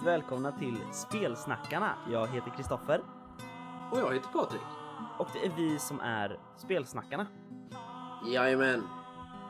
[0.00, 1.94] Hjärtligt välkomna till Spelsnackarna.
[2.10, 3.00] Jag heter Kristoffer
[3.92, 4.60] Och jag heter Patrik.
[5.18, 7.26] och det är vi som är Spelsnackarna.
[8.32, 8.82] Jajamän.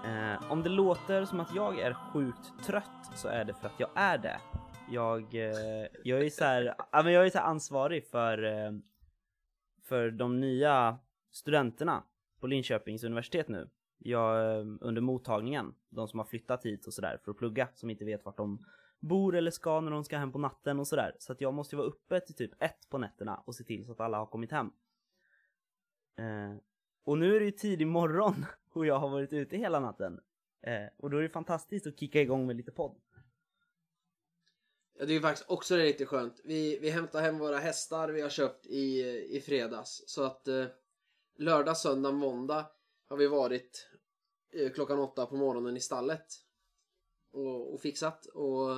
[0.05, 3.81] Eh, om det låter som att jag är sjukt trött så är det för att
[3.81, 4.41] jag är det.
[4.91, 8.73] Jag, eh, jag är så här, jag är så ansvarig för, eh,
[9.85, 10.99] för de nya
[11.31, 12.03] studenterna
[12.41, 13.69] på Linköpings universitet nu.
[13.99, 17.91] Jag, eh, under mottagningen, de som har flyttat hit och sådär för att plugga, som
[17.91, 18.65] inte vet vart de
[19.01, 21.17] bor eller ska när de ska hem på natten och sådär.
[21.19, 23.93] Så att jag måste vara uppe till typ ett på nätterna och se till så
[23.93, 24.71] att alla har kommit hem.
[26.19, 26.57] Eh,
[27.05, 30.21] och nu är det ju tidig morgon och jag har varit ute hela natten.
[30.63, 33.01] Eh, och då är det fantastiskt att kicka igång med lite podd.
[34.99, 36.41] Ja, det är ju faktiskt också lite skönt.
[36.45, 39.01] Vi, vi hämtar hem våra hästar vi har köpt i,
[39.37, 40.05] i fredags.
[40.07, 40.67] Så att eh,
[41.37, 42.67] lördag, söndag, måndag
[43.09, 43.89] har vi varit
[44.53, 46.27] eh, klockan åtta på morgonen i stallet.
[47.31, 48.27] Och, och fixat.
[48.27, 48.77] Och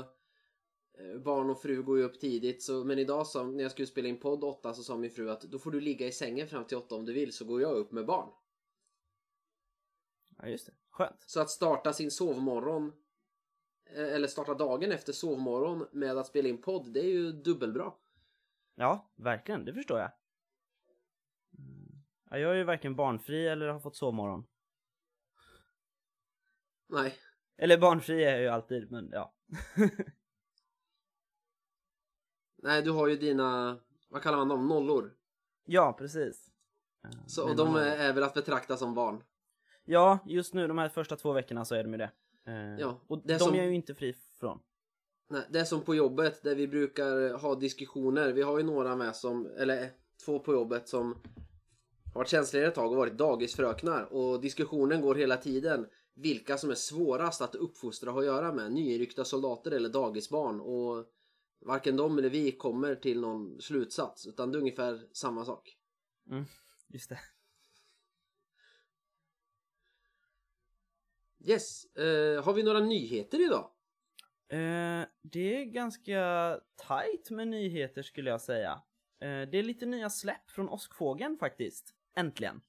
[0.99, 2.63] eh, barn och fru går ju upp tidigt.
[2.63, 5.31] Så, men idag så, när jag skulle spela in podd åtta så sa min fru
[5.31, 7.63] att då får du ligga i sängen fram till åtta om du vill så går
[7.63, 8.29] jag upp med barn.
[10.39, 11.25] Ja just det, skönt.
[11.27, 12.93] Så att starta sin sovmorgon
[13.85, 17.93] eh, eller starta dagen efter sovmorgon med att spela in podd, det är ju dubbelbra.
[18.75, 20.13] Ja, verkligen, det förstår jag.
[21.59, 22.03] Mm.
[22.31, 24.47] Ja, jag är ju varken barnfri eller har fått sovmorgon.
[26.89, 27.15] Nej,
[27.57, 29.35] Eller barnfri är jag ju alltid, men ja.
[32.63, 35.15] nej du har ju dina, vad kallar man dem, nollor.
[35.65, 36.49] ja, precis.
[37.27, 39.23] Så, och de är väl att betrakta som barn.
[39.85, 42.11] Ja, just nu de här första två veckorna så är de ju det.
[42.47, 44.59] Eh, Ja, och det de som- är jag ju inte fri från.
[45.29, 48.33] Nej, det är som på jobbet där vi brukar ha diskussioner.
[48.33, 49.91] Vi har ju några med som, eller
[50.25, 51.13] två på jobbet som
[52.05, 54.13] har varit tjänstlediga ett tag och varit dagisfröknar.
[54.13, 58.53] Och diskussionen går hela tiden vilka som är svårast att uppfostra och ha att göra
[58.53, 58.73] med.
[58.73, 60.61] Nyryckta soldater eller dagisbarn.
[60.61, 61.07] Och
[61.61, 64.27] varken de eller vi kommer till någon slutsats.
[64.27, 65.77] Utan det är ungefär samma sak.
[66.31, 66.45] Mm,
[66.89, 67.19] just det.
[71.45, 73.71] Yes, eh, har vi några nyheter idag?
[74.49, 78.83] Eh, det är ganska tight med nyheter skulle jag säga.
[79.21, 81.95] Eh, det är lite nya släpp från Åskfågeln faktiskt.
[82.17, 82.61] Äntligen.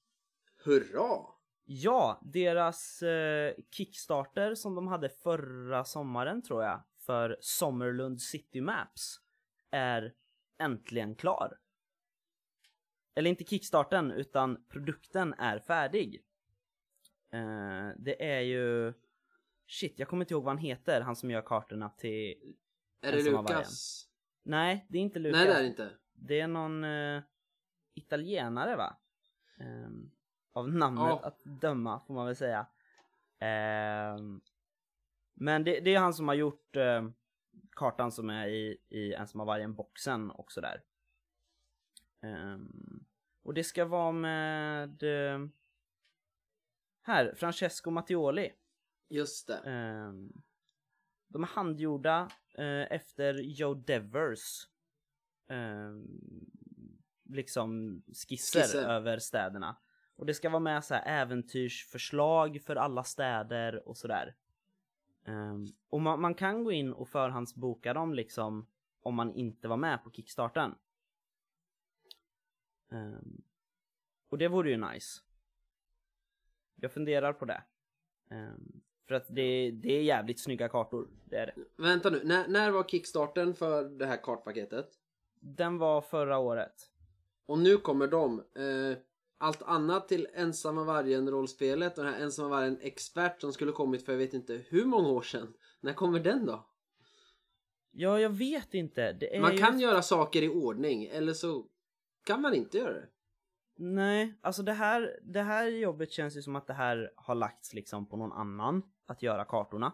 [0.63, 1.33] Hurra!
[1.66, 9.19] Ja, deras eh, Kickstarter som de hade förra sommaren tror jag för Sommerlund City Maps
[9.72, 10.13] är
[10.59, 11.57] äntligen klar.
[13.16, 16.24] Eller inte Kickstarten utan produkten är färdig.
[17.31, 18.94] Eh, det är ju
[19.68, 22.56] Shit, jag kommer inte ihåg vad han heter, han som gör kartorna till...
[23.01, 24.07] Är det Lukas?
[24.44, 25.38] Nej, det är inte Lukas.
[25.38, 25.90] Nej det är det inte.
[26.13, 27.22] Det är någon eh,
[27.94, 28.97] italienare va?
[29.59, 30.12] Ehm,
[30.53, 31.19] av namnet Ja.
[31.23, 32.65] att döma får man väl säga.
[33.39, 34.41] Ehm,
[35.33, 37.09] men det, det är han som har gjort eh,
[37.71, 40.81] kartan som är i, i Ensamma vargen-boxen också där.
[42.21, 43.05] Ehm,
[43.43, 45.47] och det ska vara med eh,
[47.01, 48.51] här, Francesco Mattioli.
[49.09, 49.57] Just det.
[49.57, 50.31] Ehm,
[51.27, 54.67] de är handgjorda eh, efter Joe Devers
[55.47, 56.05] ehm,
[57.23, 58.87] liksom skisser, Skisser.
[58.87, 59.75] över städerna.
[60.16, 64.35] Och det ska vara med så här äventyrsförslag för alla städer och sådär.
[65.25, 68.68] Ehm, och man, man kan gå in och förhandsboka dem liksom
[69.01, 70.75] om man inte var med på kickstarten.
[72.91, 73.41] Ehm,
[74.29, 75.22] och det vore ju nice.
[76.75, 77.63] Jag funderar på det.
[78.30, 81.84] Ehm, för att det, det är jävligt snygga kartor, det är det.
[81.84, 84.90] Vänta nu, när, när var kickstarten för det här kartpaketet?
[85.40, 86.91] Den var förra året.
[87.45, 88.40] Och nu kommer de.
[88.40, 88.97] Eh,
[89.43, 94.11] allt annat till Ensamma Vargen-rollspelet och den här Ensamma Vargen Expert som skulle kommit för
[94.11, 95.53] jag vet inte hur många år sedan.
[95.81, 96.69] När kommer den då?
[97.91, 99.18] Ja, jag vet inte.
[99.41, 99.57] Man ju...
[99.57, 101.65] kan göra saker i ordning eller så
[102.25, 103.07] kan man inte göra det.
[103.75, 107.73] Nej, alltså det här, det här jobbet känns ju som att det här har lagts
[107.73, 109.94] liksom på någon annan att göra kartorna.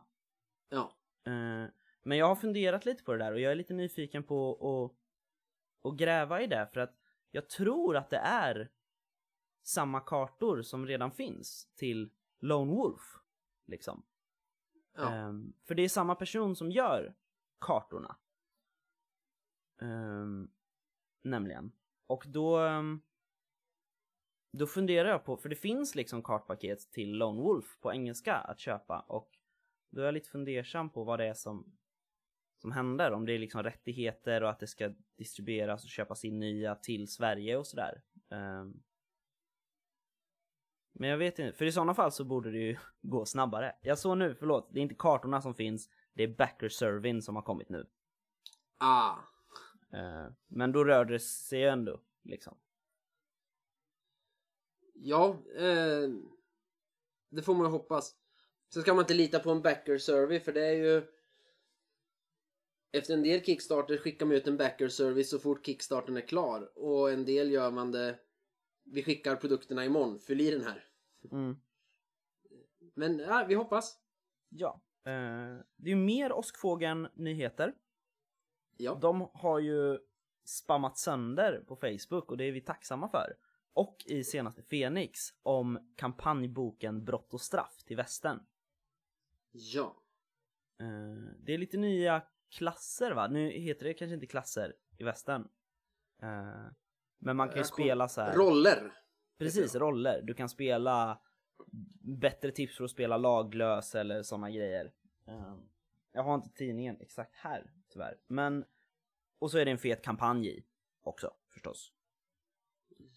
[0.69, 0.91] Ja.
[1.25, 1.69] Eh,
[2.03, 5.91] men jag har funderat lite på det där och jag är lite nyfiken på att,
[5.91, 6.95] att gräva i det för att
[7.31, 8.69] jag tror att det är
[9.63, 12.09] samma kartor som redan finns till
[12.39, 13.01] Lone Wolf.
[13.65, 14.03] Liksom.
[14.93, 15.13] ja.
[15.13, 17.15] Ehm, för det är samma person som gör
[17.59, 18.15] kartorna.
[19.81, 20.51] Ehm,
[21.21, 21.71] nämligen.
[22.07, 22.57] Och då...
[22.57, 23.01] ehm,
[24.51, 28.59] då funderar jag på, för det finns liksom kartpaket till Lone Wolf på engelska att
[28.59, 29.39] köpa och
[29.89, 31.77] då är jag lite fundersam på vad det är som,
[32.57, 33.11] som händer.
[33.11, 37.07] Om det är liksom rättigheter och att det ska distribueras och köpas in nya till
[37.07, 38.01] Sverige och sådär.
[38.29, 38.83] Ehm,
[40.99, 43.75] men jag vet inte, för i sådana fall så borde det ju gå snabbare.
[43.81, 47.35] Jag såg nu, förlåt, det är inte kartorna som finns, det är backer servern som
[47.35, 47.87] har kommit nu.
[48.77, 49.15] Ah.
[49.93, 52.57] Eh, men då rörde det sig ändå liksom.
[54.93, 56.09] Ja, eh,
[57.29, 58.15] det får man ju hoppas.
[58.73, 61.03] Sen ska man inte lita på en backer survey för det är ju
[62.91, 66.77] efter en del Kickstarter skickar man ut en backer service så fort Kickstarten är klar
[66.77, 68.19] och en del gör man det
[68.83, 70.88] vi skickar produkterna imorgon, fyll i den här.
[71.31, 71.61] Mm.
[72.93, 73.99] Men ja, vi hoppas.
[74.49, 74.81] Ja.
[75.03, 77.73] Eh, det är ju mer Åskfågeln nyheter.
[78.77, 78.97] Ja.
[79.01, 79.99] De har ju
[80.43, 83.37] spammat sönder på Facebook och det är vi tacksamma för.
[83.73, 88.39] Och i senaste Fenix om kampanjboken Brott och straff till västern.
[89.51, 90.03] Ja.
[90.79, 93.27] Eh, det är lite nya klasser va?
[93.27, 95.47] Nu heter det kanske inte klasser i västern.
[96.21, 96.65] Eh,
[97.17, 98.33] men man kan ju spela så här.
[98.33, 98.93] Roller.
[99.39, 100.21] Precis, roller.
[100.21, 101.19] Du kan spela
[102.01, 104.91] bättre tips för att spela laglös eller såna grejer.
[105.27, 105.53] Eh,
[106.11, 108.17] Jag har inte tidningen exakt här tyvärr.
[108.27, 108.65] Men,
[109.39, 110.63] och så är det en fet kampanj i
[111.01, 111.93] också förstås.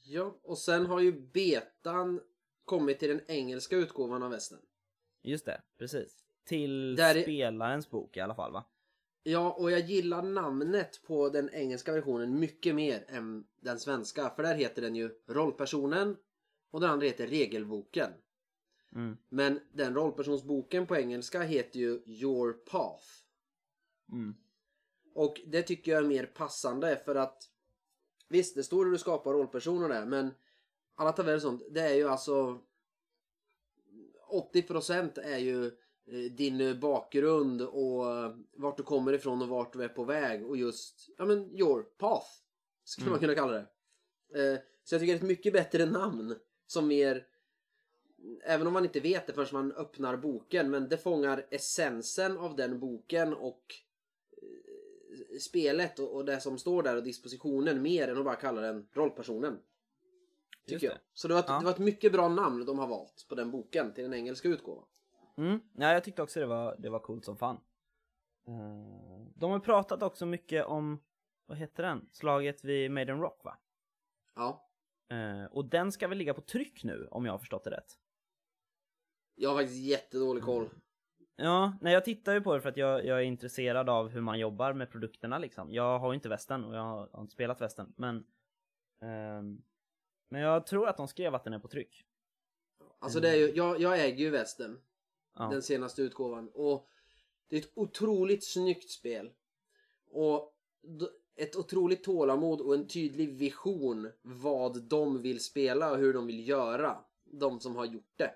[0.05, 2.21] Ja, och sen har ju betan
[2.65, 4.59] kommit till den engelska utgåvan av västen.
[5.23, 6.25] Just det, precis.
[6.45, 8.65] Till Där är- spelarens bok i alla fall va?
[9.23, 14.31] Ja, och jag gillar namnet på den engelska versionen mycket mer än den svenska.
[14.31, 16.17] För där heter den ju Rollpersonen
[16.71, 18.11] och den andra heter Regelboken.
[18.95, 19.17] Mm.
[19.29, 23.07] Men den rollpersonsboken på engelska heter ju Your Path.
[24.13, 24.35] Mm.
[25.15, 27.49] Och det tycker jag är mer passande för att
[28.33, 30.31] Visst, det står hur du skapar rollpersoner där men
[30.95, 32.61] alla tabeller och sånt, det är ju alltså
[34.53, 35.71] 80% är ju
[36.13, 40.47] din eh, bakgrund och eh, vart du kommer ifrån och vart du är på väg
[40.47, 42.27] och just, ja men your path
[42.85, 43.21] skulle man Mm.
[43.21, 43.67] kunna kalla det.
[44.53, 46.35] Eh, Så jag tycker det är ett mycket bättre namn
[46.67, 47.27] som mer
[48.45, 52.57] Även om man inte vet det förrän man öppnar boken men det fångar essensen av
[52.57, 53.75] den boken och
[54.43, 58.89] eh, spelet och, det som står där och dispositionen mer än att bara kalla den
[58.93, 59.59] rollpersonen.
[60.67, 60.99] Tycker jag.
[61.15, 61.59] Så det var, ett, Ja.
[61.59, 64.49] det var ett mycket bra namn de har valt på den boken till den engelska
[64.49, 64.85] utgåvan.
[65.37, 65.61] Mm.
[65.73, 67.61] Ja, jag tyckte också det var, det var coolt som fan.
[68.49, 71.03] Eh, De har pratat också mycket om,
[71.47, 72.09] vad heter den?
[72.13, 73.59] Slaget vid Maiden Rock va?
[74.35, 74.71] Ja.
[75.11, 77.99] Eh, och den ska väl ligga på tryck nu om jag har förstått det rätt.
[79.35, 80.71] Jag har faktiskt jättedålig koll.
[81.37, 84.21] Ja, nej jag tittar ju på det för att jag, jag är intresserad av hur
[84.21, 85.73] man jobbar med produkterna liksom.
[85.73, 88.27] Jag har ju inte västen och jag har, har inte spelat västen men
[89.03, 89.63] ehm,
[90.29, 92.05] Men jag tror att de skrev att den är på tryck.
[92.99, 94.81] Alltså det är ju, jag, jag äger ju västen.
[95.37, 95.49] Ja.
[95.49, 96.49] Den senaste utgåvan.
[96.55, 96.89] Och
[97.49, 99.33] det är ett otroligt snyggt spel.
[100.11, 100.55] Och
[101.37, 106.49] ett otroligt tålamod och en tydlig vision vad de vill spela och hur de vill
[106.49, 106.99] göra.
[107.25, 108.35] De som har gjort det.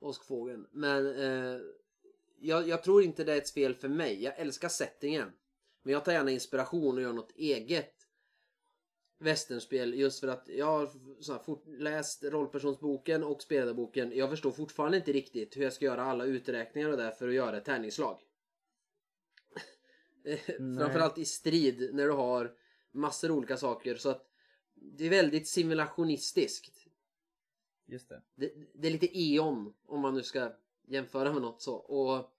[0.00, 0.66] Åskfågeln.
[0.70, 1.60] Men eh,
[2.38, 4.22] jag, jag tror inte det är ett spel för mig.
[4.22, 5.32] Jag älskar settingen.
[5.82, 8.01] Men jag tar gärna inspiration och gör något eget
[9.22, 10.90] västernspel just för att jag har
[11.20, 14.12] så fort, läst rollpersonsboken och spelarboken.
[14.14, 17.34] Jag förstår fortfarande inte riktigt hur jag ska göra alla uträkningar och där för att
[17.34, 18.18] göra ett tärningsslag.
[20.24, 20.38] Eh.
[20.78, 22.54] Framförallt i strid när du har
[22.90, 24.28] massor olika saker så att
[24.74, 26.86] det är väldigt simulationistiskt.
[27.86, 28.22] Just det.
[28.34, 30.52] Det, det är lite E.ON om man nu ska
[30.86, 31.74] jämföra med något så.
[31.74, 32.32] Och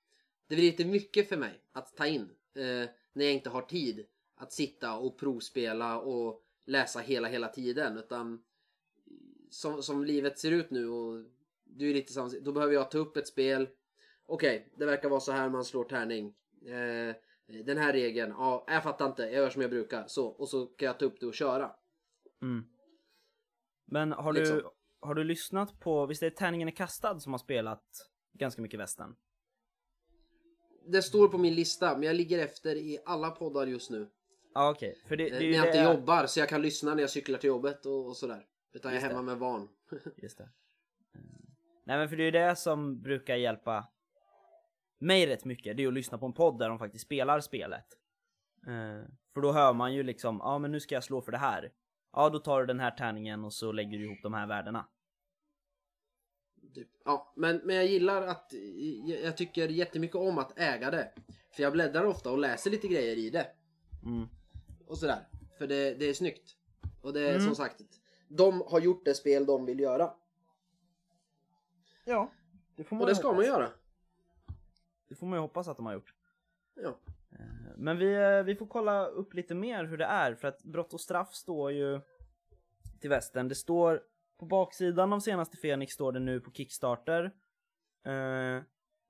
[0.47, 2.21] det blir lite mycket för mig att ta in
[2.53, 7.97] eh, när jag inte har tid att sitta och provspela och läsa hela hela tiden
[7.97, 8.43] utan
[9.49, 11.23] som, som livet ser ut nu och
[11.63, 13.69] du är lite samma, då behöver jag ta upp ett spel.
[14.25, 16.33] Okej, det verkar vara så här man slår tärning.
[16.65, 17.15] Eh,
[17.65, 20.07] den här regeln, ja, jag fattar inte, jag gör som jag brukar.
[20.07, 21.71] Så, och så kan jag ta upp det och köra.
[22.41, 22.63] Mm.
[23.85, 24.57] Men har Liksom.
[24.57, 27.83] du, har du lyssnat på, visst är det Tärningen är kastad som har spelat
[28.33, 29.15] ganska mycket västern?
[30.85, 34.09] Det står på min lista, men jag ligger efter i alla poddar just nu.
[34.53, 36.49] Ja okej, för det, det Eh, är när ju jag det inte jobbar så jag
[36.49, 38.45] kan lyssna när jag cyklar till jobbet och, och sådär.
[38.73, 39.25] Utan jag är Just hemma det.
[39.25, 39.67] med barn.
[40.17, 40.43] Just det.
[40.43, 41.21] Eh,
[41.83, 43.87] Nej men för det är ju det som brukar hjälpa
[44.99, 47.85] mig rätt mycket, det är att lyssna på en podd där de faktiskt spelar spelet.
[48.67, 51.37] Eh, För då hör man ju liksom, ja men nu ska jag slå för det
[51.37, 51.71] här.
[52.13, 54.85] Ja då tar du den här tärningen och så lägger du ihop de här värdena.
[56.75, 56.87] Typ.
[57.05, 58.53] Ja, men, men jag gillar att...
[59.05, 61.13] Jag, jag tycker jättemycket om att äga det.
[61.55, 63.47] För jag bläddrar ofta och läser lite grejer i det.
[64.05, 64.27] Mm.
[64.87, 65.27] Och sådär.
[65.57, 66.55] För det, det är snyggt.
[67.01, 67.41] Och det är Mm.
[67.45, 67.81] som sagt,
[68.27, 70.13] de har gjort det spel de vill göra.
[72.05, 72.31] Ja,
[72.75, 73.37] det får man Och det ju ska hoppas.
[73.37, 73.69] man göra.
[75.07, 76.13] Det får man ju hoppas att de har gjort.
[76.75, 76.97] Ja.
[77.31, 77.37] Eh,
[77.77, 80.93] Men vi, eh, vi får kolla upp lite mer hur det är för att brott
[80.93, 82.01] och straff står ju
[82.99, 83.47] till västen.
[83.47, 84.01] Det står
[84.37, 87.31] på baksidan av senaste Fenix står det nu på Kickstarter.
[88.03, 88.61] Eh,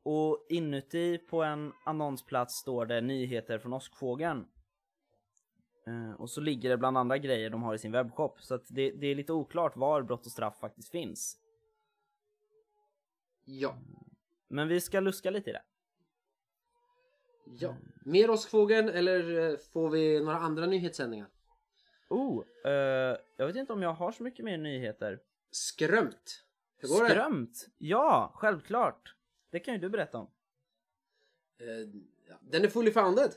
[0.04, 4.46] och inuti på en annonsplats står det nyheter från Åskfågeln.
[5.88, 8.42] Eh, och så ligger det bland andra grejer de har i sin webbshop.
[8.42, 11.38] Så att det, det är lite oklart var brott och straff faktiskt finns.
[13.46, 13.78] Ja.
[14.48, 15.64] Men vi ska luska lite i det.
[17.46, 17.76] Ja.
[18.06, 21.28] Mer Åskfågeln eller eh, får vi några andra nyhetssändningar?
[22.10, 25.20] Oh, eh, jag vet inte om jag har så mycket mer nyheter.
[25.52, 26.46] Skrömt!
[26.78, 27.10] Hur går det?
[27.10, 27.68] Skrömt?
[27.78, 29.16] Ja, självklart.
[29.50, 30.28] Det kan ju du berätta om.
[31.58, 31.68] Eh,
[32.30, 33.32] ja, Den är fully founded.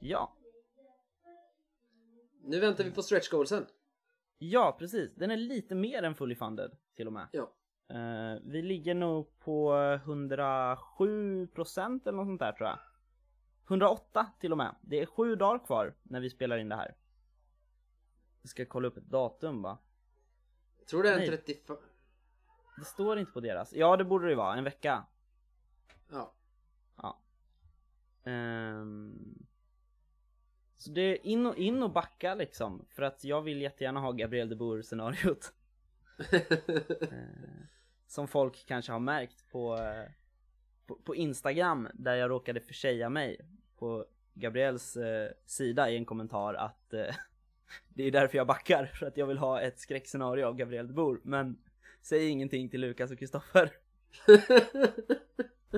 [0.00, 0.32] Ja,
[2.46, 3.66] Nu väntar vi på stretch goalsen.
[4.38, 5.14] ja precis.
[5.14, 7.28] Den är lite mer än fully funded till och med.
[7.32, 7.52] Ja.
[7.88, 9.74] Eh, vi ligger nog på
[10.04, 12.78] 107 procent eller något sånt där tror jag.
[13.68, 14.74] 108 till och med.
[14.80, 16.94] Det är sju dagar kvar när vi spelar in det här.
[18.42, 19.78] Vi ska kolla upp ett datum va?
[20.78, 21.28] Jag tror det är en Nej.
[21.28, 21.76] 35...
[22.78, 23.72] Det står inte på deras.
[23.72, 25.06] Ja det borde det vara, en vecka.
[26.10, 26.34] Ja.
[26.96, 27.20] Ja.
[28.24, 29.43] Ehm.
[30.84, 32.86] Så det är in och, in och backa liksom.
[32.90, 35.52] För att jag vill jättegärna ha Gabriel de Boer scenariot.
[37.00, 37.18] Eh,
[38.06, 40.10] som folk kanske har märkt på, eh,
[40.86, 43.40] på, på Instagram där jag råkade försäga mig
[43.78, 47.14] på Gabriels eh, sida i en kommentar att eh,
[47.88, 50.92] det är därför jag backar för att jag vill ha ett skräckscenario av Gabriel de
[50.92, 51.58] Boer men
[52.02, 53.70] säg ingenting till Lukas och Kristoffer.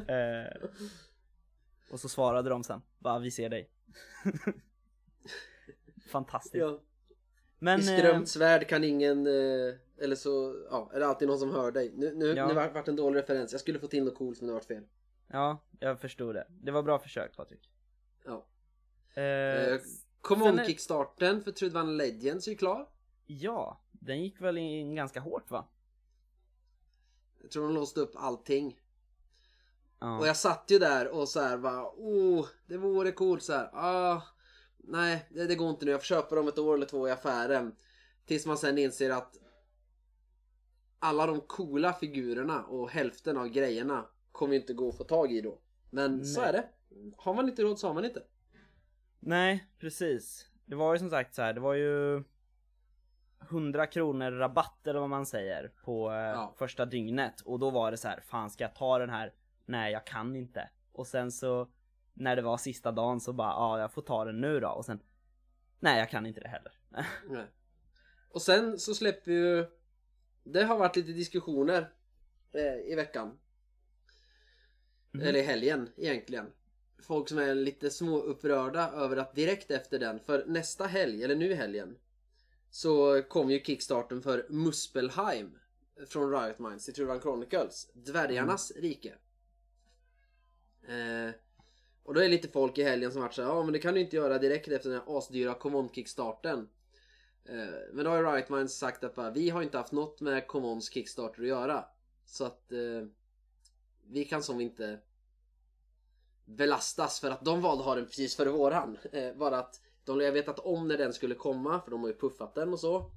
[0.09, 0.69] Eh,
[1.91, 3.71] och så svarade de sen, bara vi ser dig.
[6.11, 6.54] Fantastiskt.
[6.54, 6.80] ja.
[7.59, 9.26] Men, I eh, skrömts värld kan ingen...
[9.26, 11.92] eh, Eller så ja, är det alltid någon som hör dig.
[11.97, 12.47] Nu, nu, Ja.
[12.49, 13.52] nu vart det en dålig referens.
[13.52, 14.83] Jag skulle få till något coolt men det vart fel.
[15.28, 16.47] ja, jag förstod det.
[16.49, 17.71] Det var bra försök Patrik.
[18.25, 18.47] Ja.
[19.14, 19.23] Eh,
[19.73, 19.80] Eh,
[20.21, 20.64] Come sen on är-
[21.45, 22.88] för Trudvan Legends är ju klar.
[23.26, 25.68] ja, den gick väl in ganska hårt va?
[27.42, 28.80] Jag tror de låste upp allting.
[29.99, 30.18] Ja.
[30.18, 33.71] Och jag satt ju där och så här bara, oh, det vore coolt så här.
[33.73, 34.23] Ah,
[34.87, 35.90] nej, det, det går inte nu.
[35.90, 37.76] Jag får köpa dem ett år eller två i affären.
[38.25, 39.37] Tills man sen inser att
[40.99, 45.33] alla de coola figurerna och hälften av grejerna kommer ju inte gå att få tag
[45.33, 45.59] i då.
[45.90, 46.49] Men så Nej.
[46.49, 46.69] är det.
[47.16, 48.23] Har man inte råd så har man inte.
[49.21, 50.47] Nej, precis.
[50.64, 52.25] Det var ju som sagt så här, det var ju
[53.40, 56.55] 100 kronor rabatt eller vad man säger på eh, Ja.
[56.59, 59.35] första dygnet och då var det så här, fan ska jag ta den här?
[59.66, 60.71] Nej, jag kan inte.
[60.93, 61.69] Och sen så
[62.17, 64.85] när det var sista dagen så bara, ja, jag får ta den nu då och
[64.85, 65.01] sen
[65.81, 66.73] Nej, jag kan inte det heller.
[67.29, 67.47] Nej.
[68.29, 69.67] Och sen så släpper ju
[70.45, 71.93] Det har varit lite diskussioner
[72.53, 73.39] eh, i veckan.
[75.11, 75.23] Mhm.
[75.23, 76.53] Eller i helgen egentligen.
[76.99, 81.37] Folk som är lite små upprörda över att direkt efter den, för nästa helg, eller
[81.37, 81.99] nu i helgen,
[82.71, 85.59] så kom ju kickstarten för Muspelheim
[86.07, 89.15] från Riot Minds i Truvan Chronicles, Dvärgarnas rike.
[90.89, 91.31] Eh,
[92.07, 93.95] och då är det lite folk i helgen som varit såhär, ja men det kan
[93.95, 96.69] du inte göra direkt efter den här asdyra Common kickstarten.
[97.45, 97.57] Eh,
[97.93, 100.47] men då har ju Riot Minds sagt att bara, vi har inte haft något med
[100.47, 101.85] Commons kickstarter att göra.
[102.25, 103.09] Så att eh,
[104.05, 105.01] vi kan som inte
[106.45, 108.99] belastas för att de valde att ha den precis före våran.
[109.13, 112.19] Eh, bara att de har vetat om när den skulle komma för de har ju
[112.19, 113.11] puffat den och så.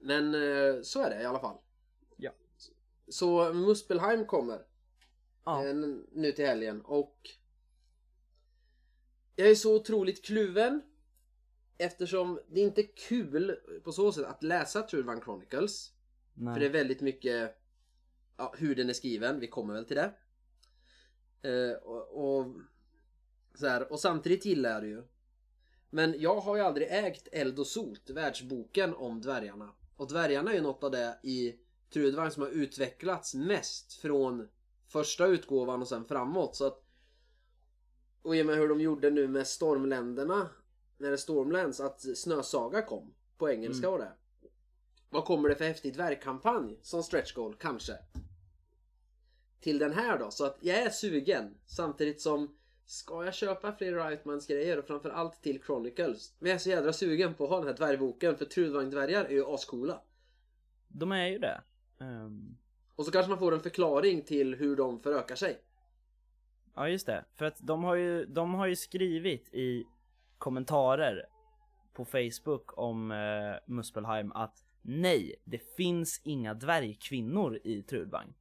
[0.00, 1.56] Men eh, så är det i alla fall.
[2.16, 2.30] Ja.
[3.08, 4.67] Så Muspelheim kommer
[5.48, 5.66] Ja.
[5.66, 5.74] eh,
[6.12, 7.30] nu till helgen och
[9.36, 10.82] jag är så otroligt kluven
[11.78, 15.92] eftersom det inte är kul på så sätt att läsa Trudvan Chronicles.
[16.34, 16.54] Nej.
[16.54, 17.56] För det är väldigt mycket
[18.36, 20.12] ja, hur den är skriven, vi kommer väl till det.
[21.42, 22.54] Eh, och, och,
[23.54, 25.02] så här, och samtidigt gillar jag det ju.
[25.90, 29.74] Men jag har ju aldrig ägt Eld och Sot, världsboken om dvärgarna.
[29.96, 31.54] Och dvärgarna är ju något av det i
[31.92, 34.48] Trudvang som har utvecklats mest från
[34.88, 36.56] första utgåvan och sen framåt.
[36.56, 36.82] Så att,
[38.22, 40.48] och i och med hur de gjorde nu med Stormländerna,
[40.98, 44.12] när det är Stormlands, att Snösaga kom på engelska och det.
[45.10, 47.92] Vad kommer det för häftig dvärgkampanj som stretch goal kanske?
[49.60, 53.92] Till den här då, så att jag är sugen samtidigt som Ska jag köpa fler
[53.92, 56.34] Rightmans grejer och framförallt till Chronicles?
[56.38, 59.30] Men jag är så jädra sugen på att ha den här dvärgboken för Trudvang-dvärgar är
[59.30, 60.02] ju ascoola.
[60.88, 61.60] De är ju det.
[62.00, 62.56] Ehm,
[62.98, 65.60] Och så kanske man får en förklaring till hur de förökar sig.
[66.74, 69.86] Ja just det, för att de har ju, de har ju skrivit i
[70.38, 71.26] kommentarer
[71.92, 78.34] på Facebook om eh, Muspelheim att nej, det finns inga dvärgkvinnor i Trudvang.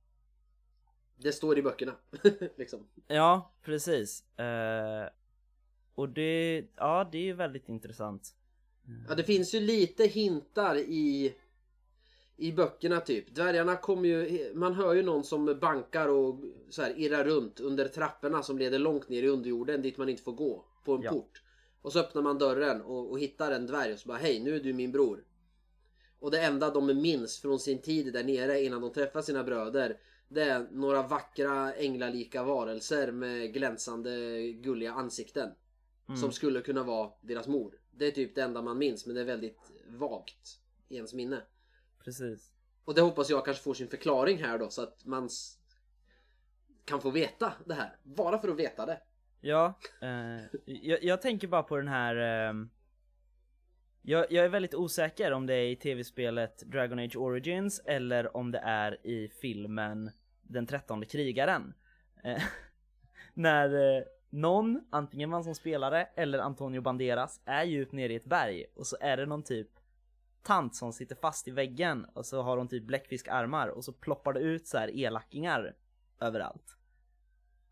[1.15, 1.95] Det står i böckerna.
[2.55, 2.87] liksom.
[3.07, 4.39] Ja, precis.
[4.39, 5.09] Eh,
[5.95, 8.35] och det, ja det är ju väldigt intressant.
[9.09, 11.35] Ja, det finns ju lite hintar i
[12.37, 13.35] i böckerna typ.
[13.35, 16.39] Dvärgarna kommer ju, man hör ju någon som bankar och
[16.69, 20.23] så här irrar runt under trapporna som leder långt ner i underjorden dit man inte
[20.23, 21.11] får gå på en Ja.
[21.11, 21.41] port.
[21.81, 24.55] Och så öppnar man dörren och, och hittar en dvärg och så bara hej nu
[24.55, 25.23] är du min bror.
[26.19, 29.97] Och det enda de minns från sin tid där nere innan de träffar sina bröder
[30.29, 35.49] det är några vackra änglalika varelser med glänsande gulliga ansikten.
[36.07, 36.21] Mm.
[36.21, 37.79] Som skulle kunna vara deras mor.
[37.91, 41.41] Det är typ det enda man minns men det är väldigt vagt i ens minne.
[42.07, 42.53] Precis.
[42.85, 45.29] Och det hoppas jag kanske får sin förklaring här då så att man
[46.85, 47.95] kan få veta det här.
[48.03, 49.01] Bara för att veta det.
[49.41, 52.69] Ja, eh, jag, jag tänker bara på den här ehm,
[54.01, 58.51] jag, jag är väldigt osäker om det är i tv-spelet Dragon Age Origins eller om
[58.51, 60.11] det är i filmen
[60.41, 61.73] Den trettonde krigaren.
[62.23, 62.43] Eh,
[63.33, 68.25] när eh, någon, antingen man som spelare eller Antonio Banderas, är djupt nere i ett
[68.25, 69.69] berg och så är det någon typ
[70.47, 74.33] tant som sitter fast i väggen och så har hon typ bläckfiskarmar och så ploppar
[74.33, 75.75] det ut så här elackingar
[76.19, 76.77] överallt.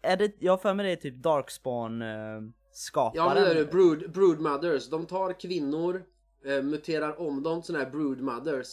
[0.02, 2.42] Är det, jag har för mig det är typ Darkspawn eh,
[2.72, 3.26] skaparen.
[3.26, 4.90] Ja men det är det, brood, brood mothers.
[4.90, 6.06] De tar kvinnor,
[6.46, 8.68] eh, muterar om dem såna här brood mothers.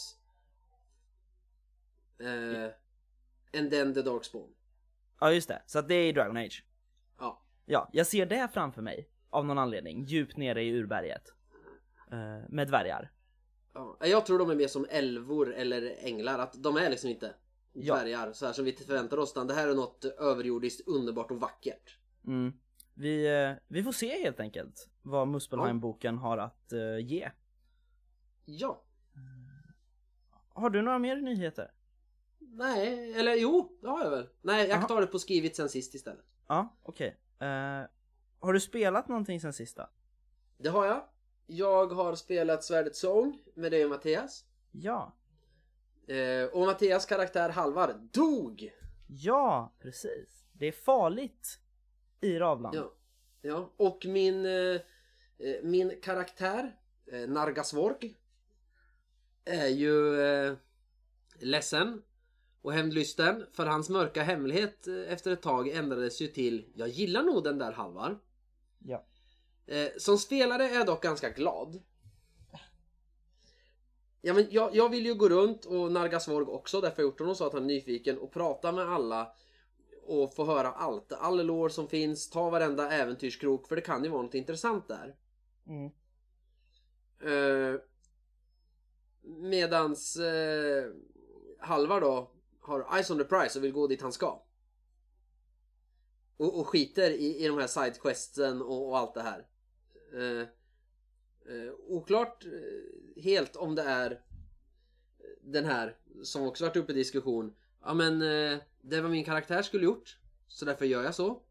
[2.21, 2.71] Eh,
[3.61, 4.55] and then the darkspawn.
[5.21, 6.65] Ja just det, så att det är Dragon Age.
[7.19, 7.43] Ja.
[7.65, 11.33] Ja, jag ser det framför mig av någon anledning, djupt nere i urberget.
[12.13, 13.11] Eh, med dvärgar.
[13.75, 13.97] Ja.
[14.01, 16.39] Jag tror de är mer som älvor eller änglar.
[16.39, 17.35] Att de är liksom inte
[17.73, 17.95] Ja.
[17.95, 19.33] dvärgar så här som vi förväntar oss.
[19.33, 21.99] Utan det här är något överjordiskt underbart och vackert.
[22.27, 22.53] Mm.
[22.95, 27.31] Vi, eh, vi får se helt enkelt vad Muspelheim-boken har att eh, ge.
[28.45, 28.85] Ja.
[30.49, 31.71] Har du några mer nyheter?
[32.39, 34.29] Nej, eller jo, det har jag väl.
[34.41, 34.89] Nej, jag Aha.
[34.89, 36.25] tar det på skrivit sen sist istället.
[36.49, 37.17] Ja, okej.
[37.39, 37.47] Eh,
[38.41, 39.89] har du spelat någonting sen sista?
[40.59, 41.09] Det har jag.
[41.47, 44.45] Jag har spelat Svärdets sång med dig och Mattias.
[44.71, 45.17] Ja.
[46.07, 48.73] Eh, och Mattias karaktär Halvar dog!
[49.07, 50.45] Ja, precis.
[50.53, 51.59] Det är farligt
[52.21, 52.77] i Ravland.
[52.77, 52.93] Ja.
[53.43, 53.73] ja.
[53.77, 54.81] Och min, eh,
[55.39, 56.77] eh, min karaktär,
[57.07, 58.15] eh, Nargasvorg,
[59.45, 60.55] är ju eh,
[61.41, 62.03] ledsen
[62.63, 67.23] och hämndlysten för hans mörka hemlighet eh, efter ett tag ändrades ju till Jag gillar
[67.23, 68.19] nog den där Halvar.
[69.67, 71.83] Eh, som spelare är jag dock ganska glad.
[74.25, 77.21] Ja, men jag, jag vill ju gå runt och Nargasvorg också, därför har jag gjort
[77.21, 79.33] honom så att han är nyfiken och prata med alla
[80.07, 84.11] och få höra allt, all lår som finns, ta varenda äventyrskrok för det kan ju
[84.11, 85.17] vara något intressant där.
[85.67, 85.91] Mm.
[87.21, 87.81] Eh,
[89.23, 90.91] medans eh,
[91.59, 94.43] Halvar då har Eyes on the prize och vill gå dit han ska.
[96.37, 99.47] Och, och skiter i, i de här sidequesten och, och allt det här.
[100.15, 100.41] Eh,
[101.55, 104.21] eh, oklart eh, helt om det är
[105.41, 107.55] den här som också varit uppe i diskussion.
[107.85, 110.19] Ja men eh, det var min karaktär skulle gjort.
[110.47, 111.43] Så därför gör jag så.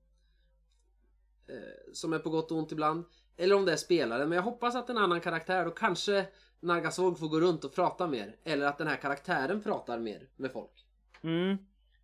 [1.48, 3.06] Eh, som är på gott och ont ibland.
[3.38, 4.30] Eller om det är spelaren.
[4.30, 6.28] Men jag hoppas att en annan karaktär då kanske
[6.60, 8.36] Nargasvåg får gå runt och prata mer.
[8.44, 10.86] Eller att den här karaktären pratar mer med folk.
[11.22, 11.58] Mm.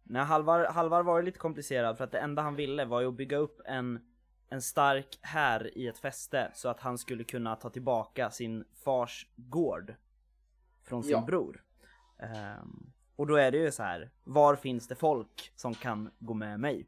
[0.03, 3.07] Nej, Halvar, Halvar var ju lite komplicerad för att det enda han ville var ju
[3.07, 3.99] att bygga upp en,
[4.49, 9.27] en stark här i ett fäste så att han skulle kunna ta tillbaka sin fars
[9.35, 9.93] gård
[10.83, 11.23] från sin Ja.
[11.27, 11.63] bror.
[12.19, 16.33] Ehm, och då är det ju så här, var finns det folk som kan gå
[16.33, 16.87] med mig?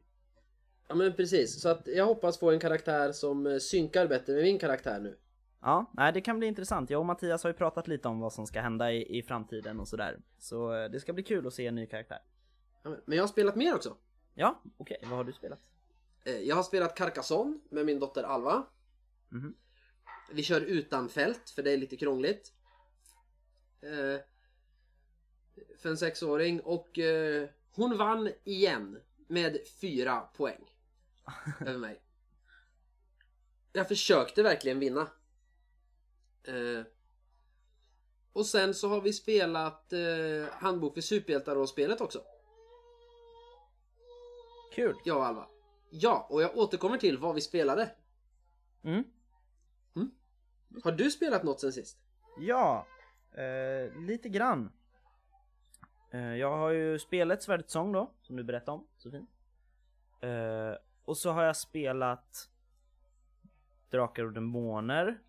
[0.88, 1.60] Ja men precis.
[1.60, 5.18] Så att jag hoppas få en karaktär som eh, synkar bättre med min karaktär nu.
[5.60, 6.90] Ja, nej det kan bli intressant.
[6.90, 9.80] Jag och Mattias har ju pratat lite om vad som ska hända i, i framtiden
[9.80, 10.18] och sådär.
[10.38, 12.18] Så eh, det ska bli kul att se en ny karaktär.
[12.82, 13.96] Ja, men- jag har spelat mer också.
[14.34, 15.58] Ja, okej, vad har du spelat?
[16.24, 18.66] Eh, Jag har spelat Carcassonne med min dotter Alva.
[19.28, 19.54] Mhm.
[20.32, 22.52] Vi kör utan fält för det är lite krångligt.
[23.80, 24.20] Eh,
[25.78, 30.64] För en sexåring och eh, hon vann igen med fyra poäng
[31.60, 32.00] över mig.
[33.72, 35.08] Jag försökte verkligen vinna.
[36.42, 36.82] Eh,
[38.32, 42.24] Och sen så har vi spelat eh, Handbok för superhjältar-spelet också.
[44.74, 44.96] Kul!
[45.04, 45.46] Jag och Alva.
[45.90, 47.90] Ja, och jag återkommer till vad vi spelade.
[48.82, 49.04] Mm.
[50.84, 51.98] Har du spelat något sen sist?
[52.38, 52.86] Ja,
[53.32, 54.72] eh, lite grann.
[56.10, 59.30] Eh, jag har ju spelat Svärdets sång då, som du berättade om, så fint.
[60.20, 60.74] Eh,
[61.04, 62.50] och så har jag spelat
[63.90, 65.20] Drakar och Demoner.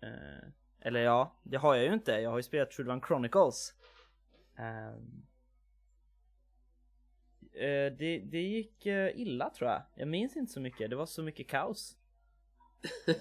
[0.00, 0.48] Eh,
[0.80, 2.12] eller ja, det har jag ju inte.
[2.12, 3.74] Jag har ju spelat Trudvan Chronicles.
[7.56, 7.92] Ehm.
[7.92, 9.82] Eh, det, det gick eh, illa tror jag.
[9.94, 10.90] Jag minns inte så mycket.
[10.90, 11.96] Det var så mycket kaos.
[13.06, 13.14] Eh,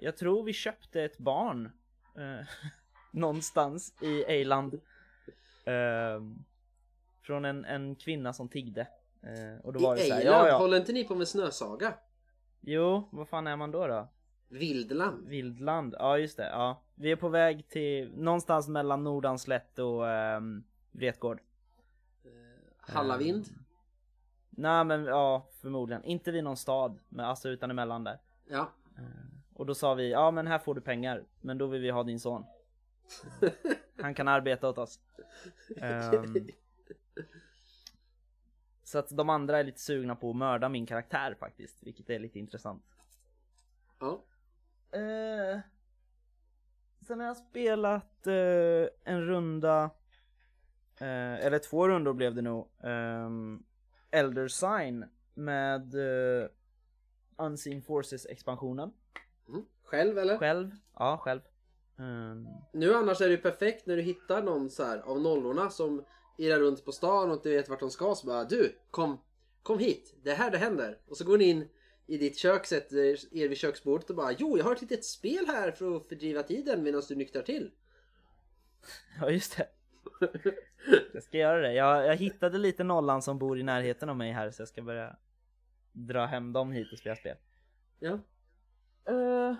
[0.00, 1.70] jag tror vi köpte ett barn
[3.10, 4.80] någonstans i Eiland.
[5.64, 6.44] Ehm,
[7.22, 8.86] från en, en kvinna som tiggde.
[9.62, 10.46] Och då var det I så här, Eiland?
[10.46, 10.58] ja ja.
[10.58, 11.94] Håller inte ni på med Snösaga?
[12.60, 14.08] Jo, vad fan är man då då?
[14.48, 15.28] Vildland.
[15.28, 16.48] Vildland, ja just det.
[16.48, 16.82] Ja.
[16.94, 21.40] Vi är på väg till någonstans mellan Nordanslätt och um, Vretgård.
[22.78, 23.46] Hallavind.
[24.60, 26.04] Nej men ja, förmodligen.
[26.04, 28.18] Inte vid någon stad, men alltså utan emellan där.
[28.48, 28.72] Ja.
[29.54, 32.02] Och då sa vi, ja men här får du pengar, men då vill vi ha
[32.02, 32.44] din son.
[34.02, 35.00] Han kan arbeta åt oss.
[35.76, 36.48] Ehm,
[38.84, 42.18] så att de andra är lite sugna på att mörda min karaktär faktiskt, vilket är
[42.18, 42.84] lite intressant.
[43.98, 44.24] Ja.
[44.98, 45.60] Eh,
[47.06, 49.90] sen har jag spelat eh, en runda,
[50.96, 53.64] eh, eller två rundor blev det nog, um,
[54.10, 56.48] Elder Sign med eh,
[57.38, 58.92] Unseen Forces expansionen.
[59.48, 59.64] Mm.
[59.84, 60.38] Själv eller?
[60.38, 61.40] Själv, ja själv.
[61.98, 65.70] Ehm, Nu annars är det ju perfekt när du hittar någon så här av nollorna
[65.70, 66.04] som
[66.38, 69.20] irrar runt på stan och inte vet vart de ska så bara du kom,
[69.62, 70.98] kom hit, det är här det händer.
[71.08, 71.68] Och så går ni in
[72.06, 72.96] i ditt kök, sätter
[73.36, 76.42] er vid köksbordet och bara jo jag har ett litet spel här för att fördriva
[76.42, 77.70] tiden medan du nyktrar till.
[79.20, 79.68] ja just det.
[81.12, 81.72] Jag ska göra det.
[81.74, 84.82] Jag, jag hittade lite nollan som bor i närheten av mig här så jag ska
[84.82, 85.16] börja
[85.92, 87.36] dra hem dem hit och spela spel.
[87.98, 88.18] Ja.
[89.04, 89.54] Eh,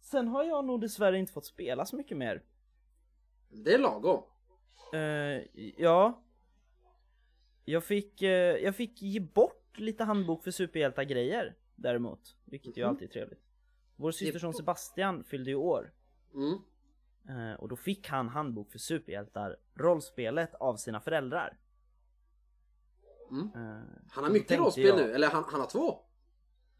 [0.00, 2.42] sen har jag nog dessvärre inte fått spela så mycket mer.
[3.48, 4.22] Det är lagom.
[4.94, 5.00] Eh,
[5.76, 6.22] ja.
[7.64, 12.80] Jag fick, eh, jag fick ge bort lite handbok för superhjältar grejer däremot, vilket ju
[12.82, 12.90] Mhm.
[12.90, 13.42] alltid är trevligt.
[13.96, 14.54] Vår systerson.
[14.54, 15.92] Sebastian fyllde ju år
[16.34, 16.58] Mm.
[17.28, 21.58] Eh, och då fick han handbok för superhjältar, rollspelet av sina föräldrar.
[23.30, 23.44] Mm.
[23.54, 26.00] Eh, Han har mycket rollspel jag- nu, eller han, han har två.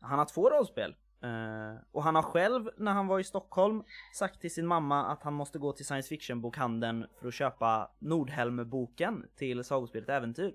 [0.01, 0.97] Han har två rollspel.
[1.21, 5.23] Eh, och han har själv, när han var i Stockholm, sagt till sin mamma att
[5.23, 10.55] han måste gå till science fiction bokhandeln för att köpa Nordhelm-boken till sagospelet Äventyr.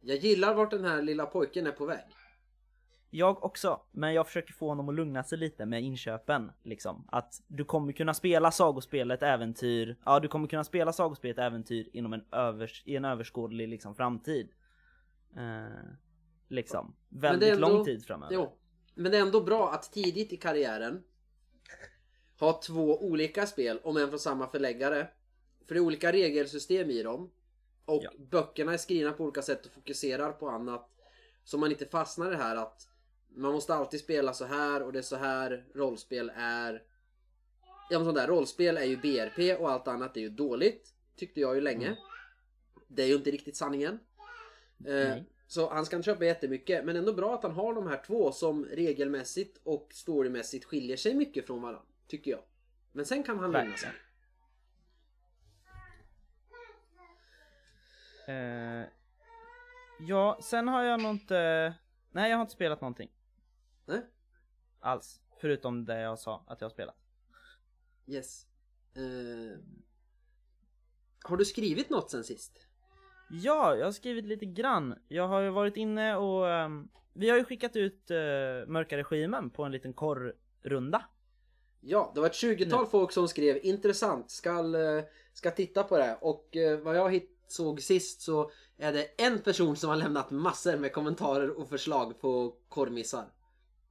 [0.00, 2.04] Jag gillar vart den här lilla pojken är på väg.
[3.10, 6.52] Jag också, men jag försöker få honom att lugna sig lite med inköpen.
[6.62, 7.04] Liksom.
[7.12, 12.12] Att du kommer kunna spela sagospelet Äventyr, ja du kommer kunna spela sagospelet Äventyr inom
[12.12, 14.48] en, övers, i en överskådlig liksom, framtid.
[15.36, 15.88] Eh,
[16.48, 16.94] liksom.
[17.08, 18.34] Väldigt ändå- lång tid framöver.
[18.34, 18.52] Jo.
[18.94, 21.02] Men det är ändå bra att tidigt i karriären
[22.40, 25.08] ha två olika spel, om än från samma förläggare.
[25.66, 27.30] För det är olika regelsystem i dem.
[27.84, 28.10] Och Ja.
[28.18, 30.90] böckerna är skrivna på olika sätt och fokuserar på annat.
[31.44, 32.88] Så man inte fastnar i det här att
[33.34, 36.82] man måste alltid spela så här och det är så här rollspel är.
[37.90, 40.94] Ja men sånt där, rollspel är ju BRP och allt annat är ju dåligt.
[41.16, 41.86] Tyckte jag ju länge.
[41.86, 41.98] Mm.
[42.88, 43.98] Det är ju inte riktigt sanningen.
[44.86, 45.24] Eh, Nej.
[45.46, 48.32] så han ska inte köpa jättemycket men ändå bra att han har de här två
[48.32, 51.82] som regelmässigt och storymässigt skiljer sig mycket från varandra.
[52.06, 52.40] Tycker jag.
[52.92, 53.90] Men sen kan han lugna sig.
[58.28, 58.84] Eh,
[60.00, 61.74] ja, sen har jag nog inte...
[62.10, 63.10] Nej, jag har inte spelat någonting?
[64.80, 65.20] Alls.
[65.40, 66.96] Förutom det jag sa att jag har spelat.
[68.06, 68.46] Yes.
[68.94, 69.58] Eh,
[71.22, 72.66] har du skrivit något sen sist?
[73.30, 74.94] Ja, jag har skrivit lite grann.
[75.08, 76.50] Jag har ju varit inne och...
[76.50, 76.88] ehm,
[77.18, 78.16] vi har ju skickat ut uh,
[78.66, 81.04] Mörka Regimen på en liten korrrunda.
[81.80, 86.18] Ja, det var ett 20-tal folk som skrev intressant, ska, eh, ska titta på det.
[86.20, 90.30] Och eh, vad jag hit, såg sist så är det en person som har lämnat
[90.30, 93.24] massor med kommentarer och förslag på korvmissar.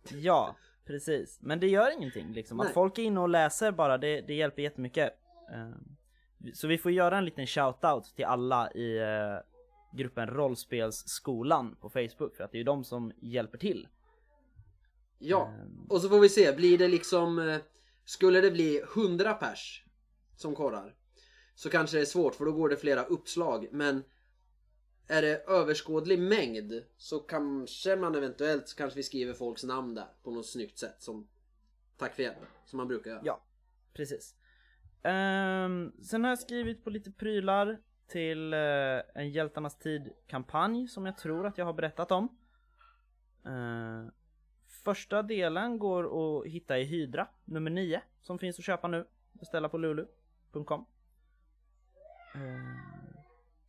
[0.09, 0.55] Ja,
[0.87, 1.37] precis.
[1.41, 2.59] Men det gör ingenting liksom.
[2.59, 2.73] Att Nej.
[2.73, 5.13] folk är inne och läser bara, det, det hjälper jättemycket.
[5.53, 5.95] Ehm,
[6.53, 9.37] Så vi får göra en liten shoutout till alla i eh,
[9.97, 13.87] gruppen Rollspelsskolan på Facebook för att det är ju de som hjälper till.
[15.19, 17.39] Ja, Ehm, och så får vi se, blir det liksom...
[17.49, 17.57] eh,
[18.05, 19.83] Skulle det bli 100 pers
[20.35, 20.95] som korrar
[21.55, 24.03] så kanske det är svårt för då går det flera uppslag men
[25.07, 30.07] är det överskådlig mängd så kanske man eventuellt så kanske vi skriver folks namn där
[30.23, 31.27] på något snyggt sätt som
[31.97, 33.21] tack för hjälpen som man brukar göra.
[33.23, 33.41] Ja,
[33.93, 34.35] precis.
[35.03, 41.17] Um, sen har jag skrivit på lite prylar till uh, en Hjältarnas tid-kampanj som jag
[41.17, 42.37] tror att jag har berättat om.
[43.45, 44.09] Uh,
[44.67, 46.03] första delen går
[46.39, 49.07] att hitta i Hydra, nummer 9, som finns att köpa nu.
[49.31, 50.85] Beställa på lulu.com.
[52.35, 52.86] Uh, ehm,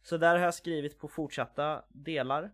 [0.02, 2.50] så där har jag skrivit på fortsatta delar.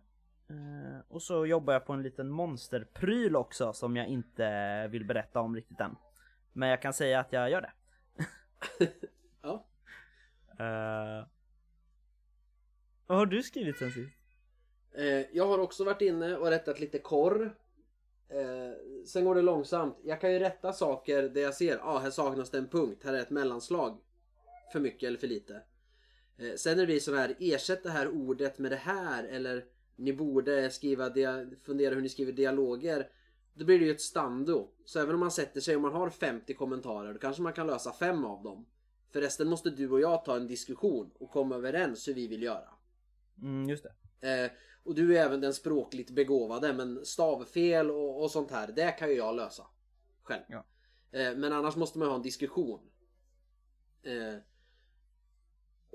[0.49, 5.39] Eh, och så jobbar jag på en liten monsterpryl också som jag inte vill berätta
[5.39, 5.95] om riktigt än.
[6.53, 7.71] Men jag kan säga att jag gör det.
[9.41, 9.65] Ja.
[10.59, 11.27] Eh,
[13.07, 14.13] vad har du skrivit sen sist?
[14.91, 17.55] Eh, jag har också varit inne och rättat lite korr.
[19.05, 19.99] Sen går det långsamt.
[20.03, 23.01] Jag kan ju rätta saker där jag ser, ja ah, här saknas det en punkt,
[23.03, 23.97] här är ett mellanslag.
[24.71, 25.61] För mycket eller för lite.
[26.37, 29.65] Eh, sen när det blir så här, ersätt det här ordet med det här eller
[29.95, 31.11] ni borde skriva,
[31.63, 33.09] fundera hur ni skriver dialoger.
[33.53, 34.71] Då blir det ju ett stando.
[34.85, 37.67] Så även om man sätter sig och man har 50 kommentarer då kanske man kan
[37.67, 38.65] lösa fem av dem.
[39.11, 42.43] För resten måste du och jag ta en diskussion och komma överens hur vi vill
[42.43, 42.69] göra.
[43.41, 43.85] Mm, just
[44.21, 44.43] det.
[44.43, 44.51] Eh,
[44.83, 49.09] och du är även den språkligt begåvade men stavfel och, och sånt här, det kan
[49.09, 49.67] ju jag lösa.
[50.23, 50.43] Själv.
[50.47, 50.65] Ja.
[51.11, 52.79] Eh, men annars måste man ha en diskussion.
[54.03, 54.35] Eh,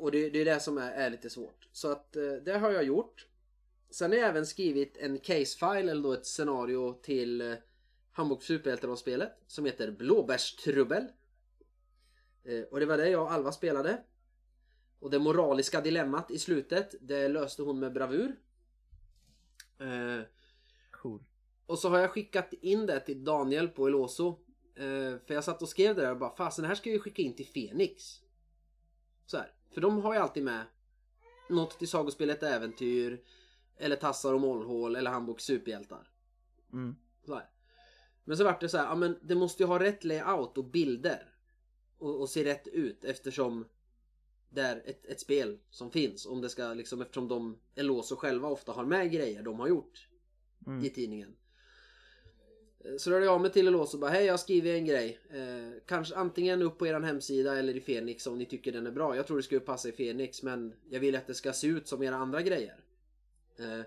[0.01, 1.69] och det, det är det som är, är lite svårt.
[1.73, 3.27] Så att eh, det har jag gjort.
[3.91, 7.55] Sen har jag även skrivit en case-file eller då ett scenario till eh,
[8.13, 11.05] Hamburg Superhjälterollspelet som heter Blåbärstrubbel.
[12.45, 14.03] Eh, och det var det jag och Alva spelade.
[14.99, 18.37] Och det moraliska dilemmat i slutet, det löste hon med bravur.
[19.79, 20.21] Eh,
[20.91, 21.25] Cool.
[21.67, 24.39] och så har jag skickat in det till Daniel på Eloso.
[24.75, 26.95] Eh, för jag satt och skrev det där och bara fasen det här ska jag
[26.95, 28.21] ju skicka in till Fenix.
[29.27, 29.55] Så här.
[29.71, 30.65] För de har ju alltid med
[31.49, 33.25] något till sagospelet äventyr.
[33.77, 36.11] Eller tassar och mollhål eller handbok superhjältar.
[36.73, 36.97] Mm.
[37.27, 37.41] Så.
[38.25, 40.65] Men så vart det så här, ja men det måste ju ha rätt layout och
[40.65, 41.35] bilder.
[41.99, 43.65] Och, och se rätt ut eftersom
[44.49, 46.27] det är ett, ett spel som finns.
[46.27, 50.07] Om det ska liksom, eftersom de Eloso själva ofta har med grejer de har gjort
[50.67, 50.85] Mm.
[50.85, 51.37] i tidningen.
[52.85, 54.85] Eh, så rörde hörde jag mig till Eloso och bara hej jag har skrivit en
[54.85, 55.19] grej.
[55.31, 58.91] Eh, kanske antingen upp på eran hemsida eller i Fenix om ni tycker den är
[58.91, 59.17] bra.
[59.17, 61.89] Jag tror det skulle passa i Fenix men jag vill att det ska se ut
[61.89, 62.81] som era andra grejer.
[63.59, 63.81] Eh,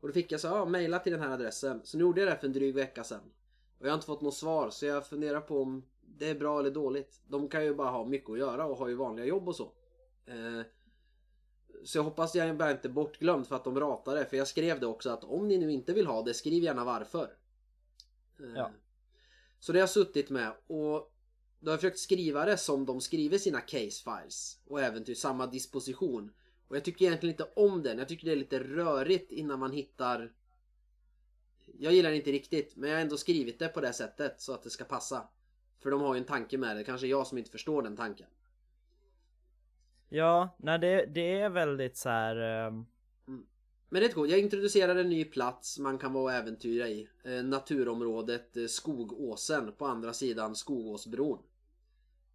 [0.00, 1.80] och då fick jag så ja mejla till den här adressen.
[1.84, 3.32] Så nu gjorde jag det för en dryg vecka sedan.
[3.78, 5.84] Och jag har inte fått något svar så jag funderar på om
[6.18, 7.20] det är bra eller dåligt.
[7.28, 9.72] De kan ju bara ha mycket att göra och har ju vanliga jobb och så.
[10.26, 10.60] Eh,
[11.84, 14.24] så jag hoppas jag bara inte bortglömd för att de ratade.
[14.24, 16.84] För jag skrev det också att om ni nu inte vill ha det, skriv gärna
[16.84, 17.36] varför.
[18.40, 18.70] Eh, Ja.
[19.58, 21.12] Så det har jag suttit med och
[21.60, 24.58] då har jag försökt skriva det som de skriver sina case files.
[24.66, 26.32] Och även till samma disposition.
[26.68, 27.98] Och jag tycker egentligen inte om den.
[27.98, 30.32] Jag tycker det är lite rörigt innan man hittar...
[31.78, 34.54] Jag gillar det inte riktigt, men jag har ändå skrivit det på det sättet så
[34.54, 35.28] att det ska passa.
[35.82, 36.84] För de har ju en tanke med det.
[36.84, 38.26] Kanske jag som inte förstår den tanken.
[40.08, 42.36] Ja, nej det, det är väldigt så här.
[42.36, 42.86] ehm,
[43.94, 44.30] Men det är coolt.
[44.30, 47.08] Jag introducerar en ny plats man kan vara och äventyra i.
[47.24, 51.38] Eh, naturområdet eh, Skogåsen på andra sidan Skogåsbron.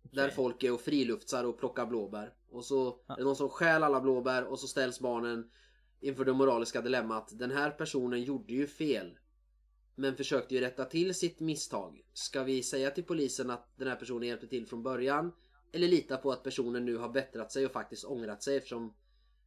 [0.01, 0.35] Där Okej.
[0.35, 2.33] folk är och friluftsar och plockar blåbär.
[2.49, 3.13] Och så Ja.
[3.13, 5.51] är det någon som stjäl alla blåbär och så ställs barnen
[5.99, 7.29] inför det moraliska dilemmat.
[7.39, 9.17] Den här personen gjorde ju fel.
[9.95, 12.01] Men försökte ju rätta till sitt misstag.
[12.13, 15.31] Ska vi säga till polisen att den här personen hjälpte till från början?
[15.71, 18.93] Eller lita på att personen nu har bättrat sig och faktiskt ångrat sig eftersom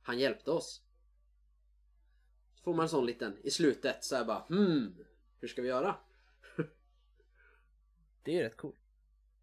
[0.03, 0.83] han hjälpte oss?
[2.63, 4.95] Så får man en sån liten i slutet så här bara hmm,
[5.41, 5.97] hur ska vi göra?
[8.23, 8.77] det är rätt coolt.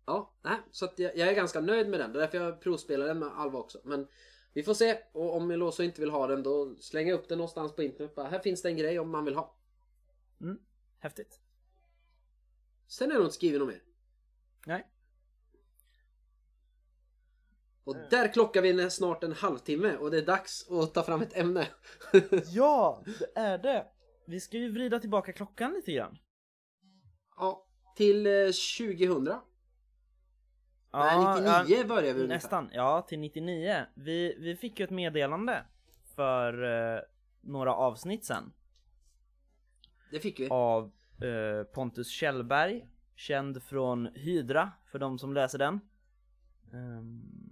[0.06, 2.14] Ja, nej, så att jag, jag är ganska nöjd med den.
[2.14, 3.82] Det är därför jag provspelar den med Alva också.
[3.84, 4.08] Men
[4.54, 5.00] vi får se.
[5.12, 8.16] Och om Eloso inte vill ha den då slänger jag upp den någonstans på internet.
[8.16, 9.56] Bara, här finns det en grej om man vill ha.
[10.42, 10.60] Mm.
[11.00, 11.40] Häftigt.
[12.88, 13.84] Sen är det nog inte skrivit något mer.
[14.66, 14.88] Nej.
[17.89, 21.38] Och där klockar vi snart en halvtimme och det är dags att ta fram ett
[21.38, 21.67] ämne.
[22.45, 23.88] Ja, det är det.
[24.25, 26.17] Vi ska ju vrida tillbaka klockan lite grann.
[27.38, 28.32] ja, till eh,
[28.78, 29.30] 2000.
[30.93, 32.28] Nej, 99 börjar vi ungefär.
[32.28, 33.86] Nästan, ja till 99.
[33.93, 35.65] Vi, vi fick ju ett meddelande
[36.15, 37.02] för eh,
[37.41, 38.54] några avsnitt sen
[40.12, 40.47] Det fick vi.
[40.49, 45.80] av eh, Pontus Kjellberg, känd från Hydra för de som läser den.
[46.71, 47.49] Um,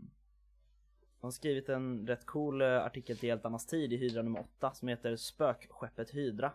[1.20, 4.74] han har skrivit en rätt cool eh, artikel till Hjältarnas tid i Hydra nummer 8
[4.74, 6.54] som heter Spökskeppet Hydra.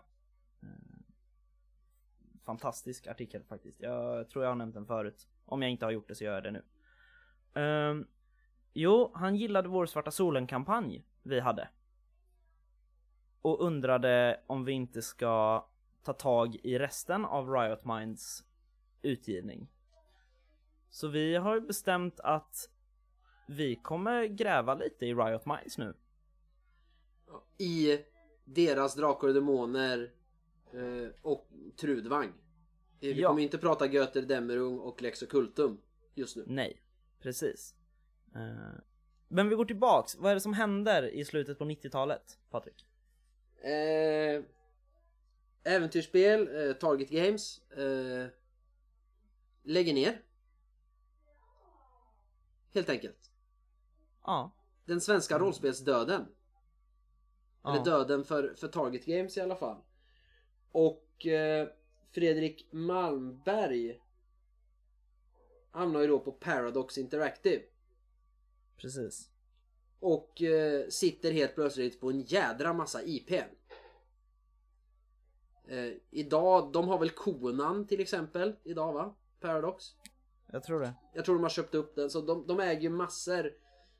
[0.61, 0.67] Eh,
[2.45, 3.81] fantastisk artikel faktiskt.
[3.81, 5.27] Jag tror jag har nämnt den förut.
[5.45, 6.63] Om jag inte har gjort det så gör jag det nu.
[7.61, 8.07] Um,
[8.73, 11.69] jo, han gillade vår Svarta Solen-kampanj vi hade.
[13.41, 15.65] Och undrade om vi inte ska
[16.03, 18.43] ta tag i resten av Riot Minds
[19.01, 19.67] utgivning.
[20.89, 22.69] Så vi har bestämt att
[23.47, 25.93] vi kommer gräva lite i Riot Minds nu.
[27.57, 27.99] I
[28.45, 30.11] deras Drakar och Demoner
[30.73, 31.47] eh, och
[31.79, 32.27] Trudvang.
[32.27, 32.33] Eh,
[32.99, 33.27] Vi Ja.
[33.29, 35.81] kommer inte prata Göter Dämmerung och Lex Occultum
[36.15, 36.43] just nu.
[36.47, 36.81] Nej,
[37.19, 37.75] precis.
[38.35, 38.79] Eh,
[39.27, 42.87] men vi går tillbaks, vad är det som händer i slutet på 90-talet, Patrik?
[43.61, 44.43] Eh,
[45.63, 47.61] äventyrsspel, eh, Target Games
[49.63, 50.21] lägger ner.
[52.73, 53.31] Helt enkelt.
[54.23, 54.51] Ja.
[54.85, 56.25] Den svenska rollspelsdöden.
[57.65, 57.83] Eller ja.
[57.83, 59.77] döden för, för Target Games i alla fall.
[60.71, 61.67] Och eh,
[62.11, 63.99] Fredrik Malmberg
[65.71, 67.63] hamnar ju då på Paradox Interactive.
[68.77, 69.29] Precis.
[69.99, 73.55] Och eh, sitter helt plötsligt på en jädra massa IPn.
[75.67, 79.15] Eh, idag, de har väl Konan till exempel idag va?
[79.39, 79.85] Paradox.
[80.47, 80.93] Jag tror det.
[81.13, 83.53] Jag tror de har köpt upp den så de, de äger ju massor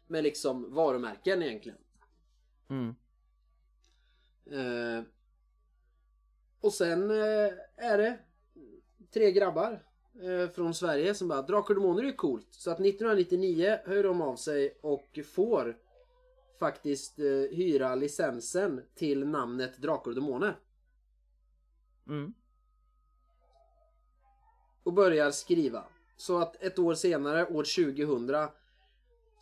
[0.08, 1.78] med liksom varumärken egentligen.
[2.70, 2.96] Mm.
[4.46, 5.04] Eh,
[6.62, 8.20] och sen eh, är det
[9.14, 9.84] tre grabbar
[10.22, 12.48] eh, från Sverige som bara Drakar och Demoner är coolt.
[12.52, 15.78] Så att 1999 hör de av sig och får
[16.60, 20.60] faktiskt eh, hyra licensen till namnet Drakar och Demoner.
[22.08, 22.34] Mm.
[24.84, 25.86] och börjar skriva.
[26.18, 28.50] Så att ett år senare, år 2000,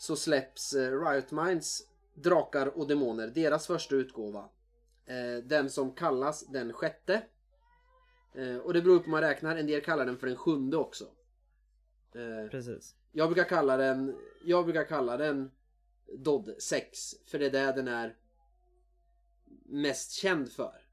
[0.01, 4.49] så släpps eh, Riot Minds Drakar och Demoner, deras första utgåva.
[5.05, 7.23] Eh, Den som kallas den sjätte.
[8.35, 10.77] Eh, Och det beror på hur man räknar, en del kallar den för den sjunde
[10.77, 11.05] också.
[12.51, 12.95] Precis.
[13.11, 15.51] Jag brukar kalla den, jag brukar kalla den
[16.17, 18.17] Dodd 6, för det är det den är
[19.65, 20.87] mest känd för.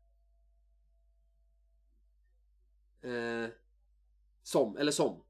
[3.03, 3.49] Eh,
[4.43, 5.25] som, eller som,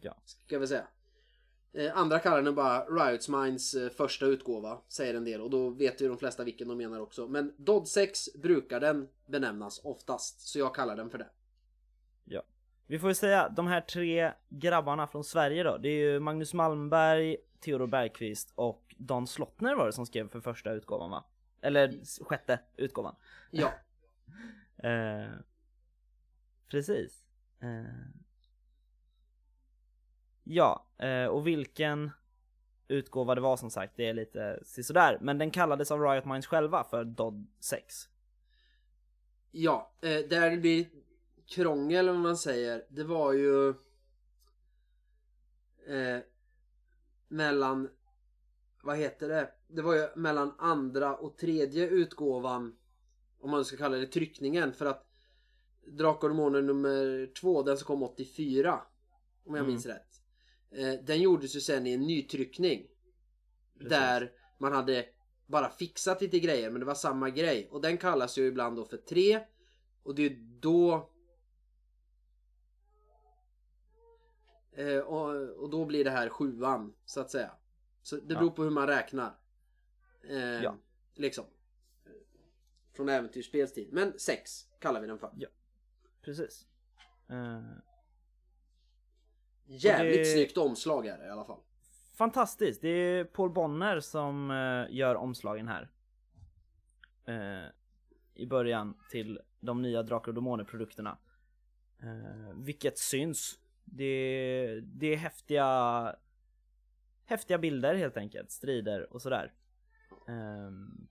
[0.00, 0.16] Ja.
[0.24, 0.88] ska vi säga.
[1.76, 5.70] Eh, andra kallar den bara Riots Minds eh, första utgåva, säger en del och då
[5.70, 7.28] vet ju de flesta vilken de menar också.
[7.28, 11.28] Men Dodd 6 brukar den benämnas oftast, så jag kallar den för det.
[12.24, 12.42] Ja.
[12.86, 16.54] Vi får ju säga, de här tre grabbarna från Sverige då, det är ju Magnus
[16.54, 21.24] Malmberg, Theodor Bergqvist och Dan Slottner var det som skrev för första utgåvan va?
[21.60, 23.14] Eller sjätte utgåvan.
[23.50, 23.72] Ja,
[24.78, 25.30] Eh,
[26.70, 27.24] precis.
[27.60, 28.25] Eh,
[30.48, 32.10] ja, eh, och vilken
[32.88, 35.18] utgåva det var som sagt, det är lite sisådär.
[35.20, 38.08] Men den kallades av Riot Minds själva för Dodd 6.
[39.50, 40.86] Ja, eh, där det blir
[41.46, 43.68] krångel om man säger, det var ju
[45.86, 46.18] eh,
[47.28, 47.88] mellan,
[48.82, 49.50] vad heter det?
[49.68, 52.76] Det var ju mellan andra och tredje utgåvan,
[53.40, 55.06] om man ska kalla det tryckningen, för att
[55.86, 58.80] Drakar och Demoner nummer två, den som kom 84,
[59.44, 59.66] om jag Mm.
[59.66, 60.05] minns rätt.
[60.76, 62.86] Eh, den gjordes ju sen i en nytryckning.
[63.74, 63.90] Precis.
[63.90, 65.06] Där man hade
[65.46, 67.68] bara fixat lite grejer men det var samma grej.
[67.70, 69.40] Och den kallas ju ibland då för 3.
[70.02, 71.10] Och det är då...
[74.72, 77.50] Eh, och, då blir det här sjuan så att säga.
[78.02, 78.38] Så det Ja.
[78.40, 79.38] beror på hur man räknar.
[80.28, 80.78] Eh, Ja.
[81.14, 81.44] Liksom.
[82.92, 83.88] Från äventyrsspelstid.
[83.92, 85.32] Men 6 kallar vi den för.
[86.22, 86.66] Precis.
[87.28, 87.62] Eh,
[89.66, 91.60] Jävligt det- snyggt omslag är det i alla fall.
[92.14, 95.88] fantastiskt, det är Paul Bonner som eh, gör omslagen här.
[97.26, 97.70] Eh,
[98.34, 101.18] I början till de nya Drakar och Demoner produkterna.
[102.02, 103.58] Eh, vilket syns.
[103.84, 106.16] Det, det är häftiga
[107.24, 109.52] häftiga bilder helt enkelt, strider och sådär.
[110.28, 111.06] Ehm,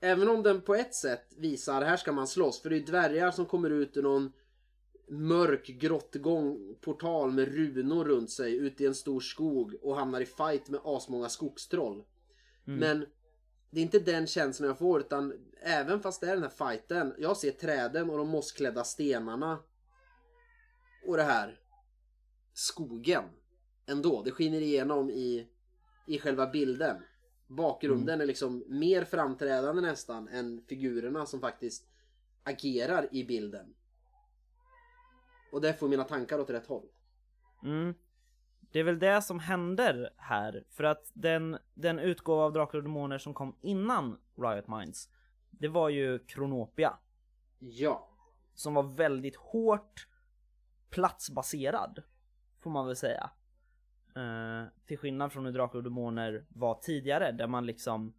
[0.00, 3.30] Även om den på ett sätt visar här ska man slåss för det är dvärgar
[3.30, 4.32] som kommer ut ur någon
[5.10, 10.26] mörk grottgång portal med runor runt sig ut i en stor skog och hamnar i
[10.26, 12.04] fight med asmånga skogstroll.
[12.66, 12.80] Mm.
[12.80, 13.06] Men
[13.70, 17.14] det är inte den känslan jag får utan även fast det är den här fighten
[17.18, 19.58] jag ser träden och de mossklädda stenarna
[21.06, 21.60] och det här
[22.52, 23.24] skogen
[23.86, 24.22] ändå.
[24.22, 25.48] Det skiner igenom i,
[26.06, 26.96] i själva bilden.
[27.46, 31.84] Bakgrunden är liksom mer framträdande nästan än figurerna som faktiskt
[32.44, 33.74] agerar i bilden.
[35.52, 36.86] Och det får mina tankar åt rätt håll.
[37.62, 37.94] Mm.
[38.72, 42.84] Det är väl det som händer här, för att den, den utgåva av Drakar och
[42.84, 45.08] Demoner som kom innan Riot Minds,
[45.50, 46.98] det var ju Kronopia,
[47.58, 48.08] Ja.
[48.54, 50.08] som var väldigt hårt
[50.90, 52.02] platsbaserad,
[52.58, 53.30] får man väl säga.
[54.16, 58.14] Eh, till skillnad från hur Drakar och Demoner var tidigare, där man liksom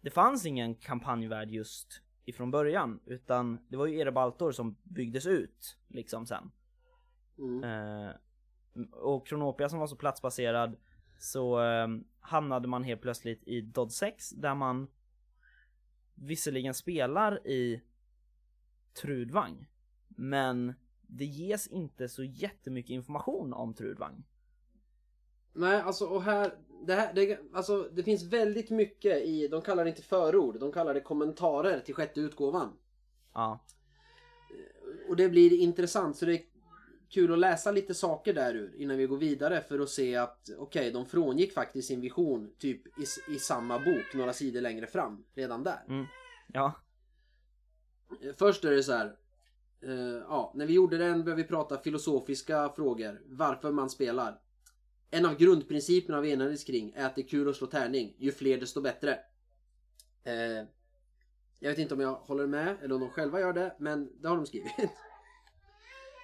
[0.00, 5.76] Det fanns ingen kampanjvärld just ifrån början, utan det var ju Erebaltor som byggdes ut
[5.88, 6.50] liksom sen.
[7.38, 7.64] Mm.
[7.64, 8.14] Eh,
[8.92, 10.76] och Kronopia som var så platsbaserad
[11.18, 11.88] så eh,
[12.20, 14.88] hamnade man helt plötsligt i Dodd 6 där man
[16.14, 17.82] visserligen spelar i
[19.02, 19.66] Trudvang
[20.08, 20.74] men
[21.06, 24.24] det ges inte så jättemycket information om Trudvang.
[25.52, 26.54] Nej, alltså och här,
[26.86, 30.72] det här det, alltså, det finns väldigt mycket i, de kallar det inte förord, de
[30.72, 32.72] kallar det kommentarer till sjätte utgåvan.
[33.34, 33.58] Ja,
[35.08, 36.40] Och det blir intressant så det är
[37.08, 40.50] kul att läsa lite saker där ur innan vi går vidare för att se att
[40.58, 45.24] okej, de frångick faktiskt sin vision typ i, i samma bok några sidor längre fram
[45.34, 45.84] redan där.
[45.88, 46.06] mm,
[46.52, 46.72] ja,
[48.22, 49.16] Eh, Först är det så här.
[49.80, 49.92] eh,
[50.28, 53.22] ja, när vi gjorde den började vi prata filosofiska frågor.
[53.26, 54.40] Varför man spelar.
[55.14, 58.14] En av grundprinciperna vi enades kring är att det är kul att slå tärning.
[58.18, 59.10] Ju fler desto bättre.
[60.24, 60.66] Eh,
[61.60, 64.28] Jag vet inte om jag håller med eller om de själva gör det, men det
[64.28, 64.72] har de skrivit.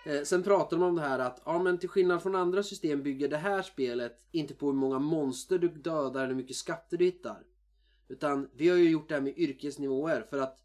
[0.06, 3.02] Eh, Sen pratar de om det här att ja men till skillnad från andra system
[3.02, 6.96] bygger det här spelet inte på hur många monster du dödar eller hur mycket skatter
[6.96, 7.42] du hittar.
[8.08, 10.58] Utan vi har ju gjort det här med yrkesnivåer för att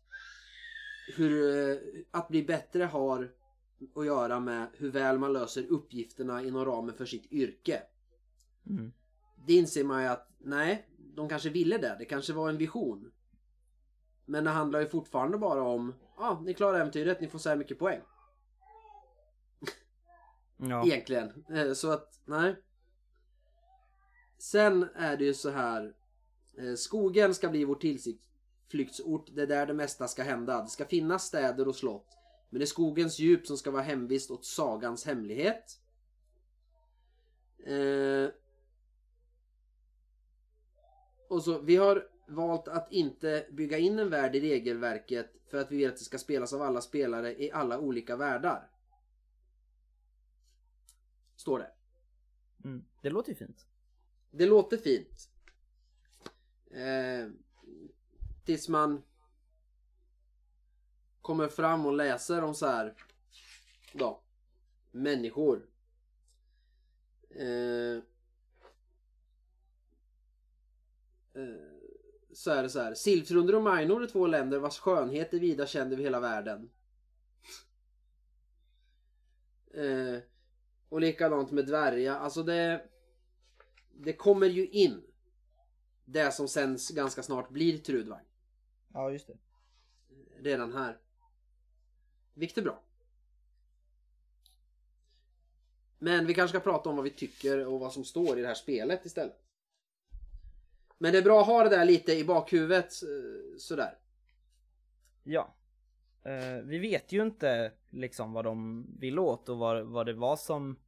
[1.15, 1.77] hur, eh,
[2.11, 3.31] att bli bättre har
[3.95, 7.81] att göra med hur väl man löser uppgifterna inom ramen för sitt yrke.
[8.67, 8.93] Mm.
[9.45, 11.95] Det inser man ju att nej, de kanske ville det.
[11.99, 13.11] Det kanske var en vision.
[14.25, 17.49] Men det handlar ju fortfarande bara om ja, ah, ni klarar äventyret, ni får så
[17.49, 18.01] här mycket poäng.
[20.57, 20.85] Ja.
[20.85, 21.45] Egentligen.
[21.49, 22.55] Eh, Så att, nej.
[24.37, 25.93] Sen är det ju så här.
[26.57, 29.29] eh, Skogen ska bli vår tillflyktsort.
[29.35, 30.61] Det är där det mesta ska hända.
[30.61, 32.07] Det ska finnas städer och slott.
[32.49, 35.79] Men det är skogens djup som ska vara hemvist åt sagans hemlighet.
[37.65, 38.29] Eh,
[41.27, 45.71] och så, vi har valt att inte bygga in en värld i regelverket för att
[45.71, 48.69] vi vill att det ska spelas av alla spelare i alla olika världar.
[51.35, 51.71] Står det.
[52.63, 52.85] Mm.
[53.01, 53.65] Det låter ju fint.
[54.31, 55.29] Det låter fint.
[56.71, 57.29] Eh,
[58.45, 59.03] tills man
[61.21, 62.93] kommer fram och läser om så här
[63.93, 64.21] då,
[64.91, 65.69] människor.
[67.29, 68.03] Eh, eh,
[72.33, 72.93] så är det så här.
[72.93, 76.69] Silfrunder och Minor är två länder vars skönhet är vida känd över hela världen.
[79.73, 80.19] Eh,
[80.89, 82.15] och likadant med dvärga.
[82.15, 82.89] Alltså det...
[83.97, 85.03] Det kommer ju in.
[86.05, 88.25] Det som sen ganska snart blir Trudvang.
[88.93, 89.37] Ja, just det.
[90.39, 90.99] Redan här.
[92.33, 92.83] Vilket är bra.
[95.99, 98.47] Men vi kanske ska prata om vad vi tycker och vad som står i det
[98.47, 99.44] här spelet istället.
[100.97, 103.97] Men det är bra att ha det där lite i bakhuvudet eh, sådär.
[105.23, 105.55] Ja.
[106.23, 110.35] Eh, vi vet ju inte liksom vad de vill åt och vad, vad det var
[110.35, 110.79] som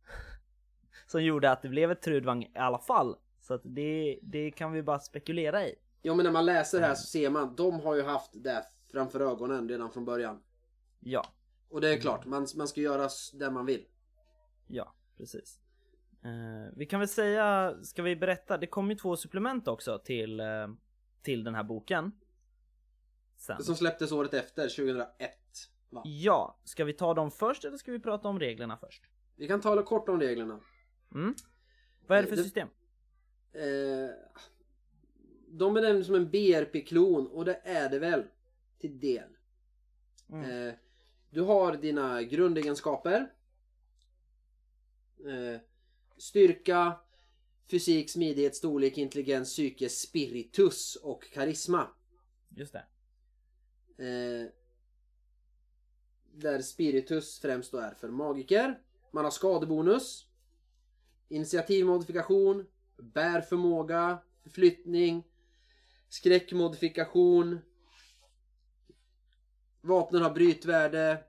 [1.07, 3.17] som gjorde att det blev ett Trudvang i alla fall.
[3.41, 5.75] Så att det, det kan vi bara spekulera i.
[6.01, 9.19] Jo men när man läser här så ser man, de har ju haft det framför
[9.19, 10.43] ögonen redan från början.
[10.99, 11.25] Ja,
[11.69, 13.85] Och det är klart, man, man ska göra det man vill.
[14.67, 15.59] ja, precis.
[16.27, 20.39] Eh, vi kan väl säga, ska vi berätta, det kom ju två supplement också till,
[20.39, 20.67] eh,
[21.21, 22.11] till den här boken.
[23.37, 23.63] Sen.
[23.63, 25.33] Som släpptes året efter, 2001.
[25.89, 26.01] Va?
[26.05, 29.03] Ja, ska vi ta dem först eller ska vi prata om reglerna först?
[29.35, 30.59] Vi kan tala kort om reglerna.
[31.15, 31.35] Mm.
[32.07, 32.67] Vad är det för Det- system?
[33.53, 34.09] Eh,
[35.47, 38.23] de benämns som en BRP-klon och det är det väl
[38.79, 39.29] till del.
[40.29, 40.67] Mm.
[40.67, 40.73] Eh,
[41.29, 43.33] du har dina grundegenskaper.
[45.19, 45.61] Eh,
[46.17, 46.99] styrka,
[47.71, 51.87] fysik, smidighet, storlek, intelligens, psyke, spiritus och karisma.
[52.49, 52.85] Just det.
[53.97, 54.49] Eh,
[56.33, 58.79] där spiritus främst då är för magiker.
[59.11, 60.27] Man har skadebonus.
[61.29, 62.65] Initiativmodifikation.
[62.97, 64.21] Bärförmåga.
[64.43, 65.23] Förflyttning.
[66.09, 67.59] Skräckmodifikation.
[69.81, 71.23] Vapnen har brytvärde.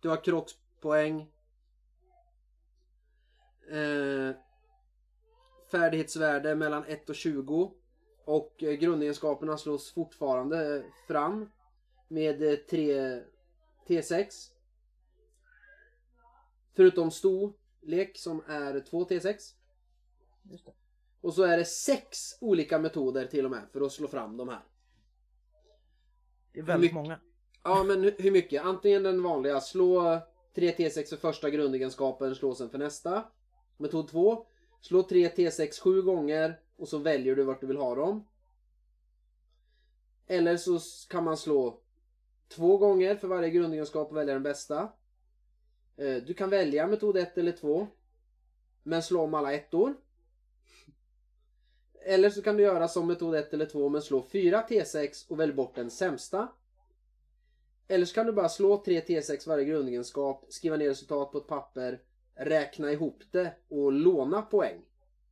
[0.00, 1.31] Du har krockspoäng.
[3.72, 4.34] Eh,
[5.70, 7.72] färdighetsvärde mellan 1 och 20.
[8.24, 11.50] Och eh, grundegenskaperna slås fortfarande fram
[12.08, 13.22] med eh, 3
[13.88, 14.50] T6.
[16.76, 19.36] Förutom storlek som är 2 T6.
[20.42, 20.72] Just det.
[21.20, 24.48] Och så är det sex olika metoder till och med för att slå fram de
[24.48, 24.62] här.
[26.52, 27.20] Det är väldigt många.
[27.64, 28.64] Ja men hu- hur mycket?
[28.64, 30.20] Antingen den vanliga, slå
[30.54, 33.24] 3 T6 för första grundegenskapen, slå sen för nästa.
[33.82, 34.46] Metod 2.
[34.80, 38.28] Slå 3 T6 sju gånger och så väljer du vart du vill ha dem.
[40.26, 41.80] Eller så kan man slå
[42.48, 44.92] två gånger för varje grundegenskap och välja den bästa.
[45.96, 47.88] Eh, du kan välja metod 1 eller 2.
[48.82, 49.94] Men slå om alla ettor.
[52.04, 55.40] Eller så kan du göra som metod 1 eller 2 men slå 4 T6 och
[55.40, 56.48] välj bort den sämsta.
[57.88, 61.46] Eller så kan du bara slå 3 T6 varje grundegenskap, skriva ner resultat på ett
[61.46, 62.02] papper,
[62.34, 64.84] räkna ihop det och låna poäng.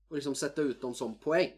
[0.09, 1.53] Och liksom sätta ut dem som poäng.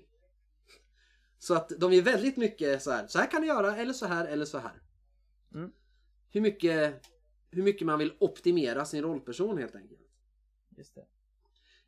[1.38, 3.06] Så att de är väldigt mycket så här.
[3.06, 4.82] Så här kan du göra, eller så här, eller så här.
[5.54, 5.72] Mm.
[6.30, 7.06] Hur mycket,
[7.50, 10.00] hur mycket man vill optimera sin rollperson helt enkelt.
[10.76, 11.06] Just det.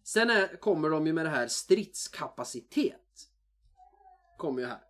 [0.02, 3.28] Sen är, kommer de ju med det här stridskapacitet.
[4.38, 4.82] Kommer ju här.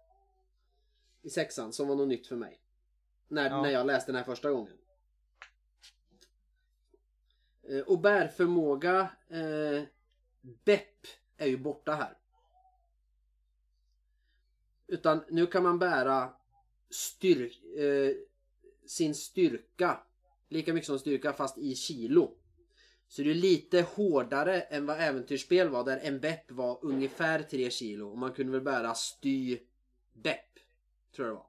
[1.22, 2.60] I sexan, som var något nytt för mig.
[3.28, 3.62] När, Ja.
[3.62, 4.76] när jag läste den här första gången.
[7.68, 9.82] Eh, och bärförmåga, eh,
[10.64, 11.06] BEP,
[11.36, 12.18] är ju borta här.
[14.86, 16.32] Utan nu kan man bära
[16.90, 18.16] styr, eh,
[18.86, 20.00] sin styrka.
[20.48, 22.36] Lika mycket som styrka fast i kilo.
[23.08, 27.70] Så det är lite hårdare än vad äventyrsspel var där en BEP var ungefär 3
[27.70, 29.58] kilo och man kunde väl bära sty
[30.12, 30.54] BEP
[31.14, 31.46] Tror jag det var.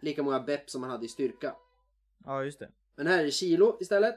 [0.00, 1.56] Lika många BEP som man hade i styrka.
[2.24, 2.70] Ja, just det.
[3.00, 4.14] Men här är kilo istället.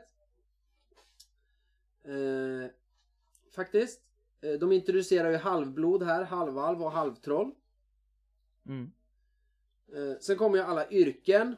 [2.03, 2.71] Eh,
[3.55, 4.01] faktiskt.
[4.41, 7.51] Eh, de introducerar ju halvblod här, halvalv och halvtroll.
[8.65, 8.91] Mm.
[9.93, 11.55] Eh, sen kommer ju alla yrken.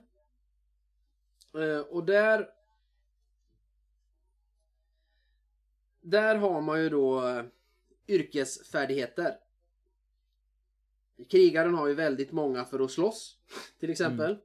[1.54, 2.50] Eh, och där...
[6.02, 7.46] Där har man ju då eh,
[8.08, 9.40] yrkesfärdigheter.
[11.30, 13.38] Krigaren har ju väldigt många för att slåss.
[13.80, 14.38] Till exempel.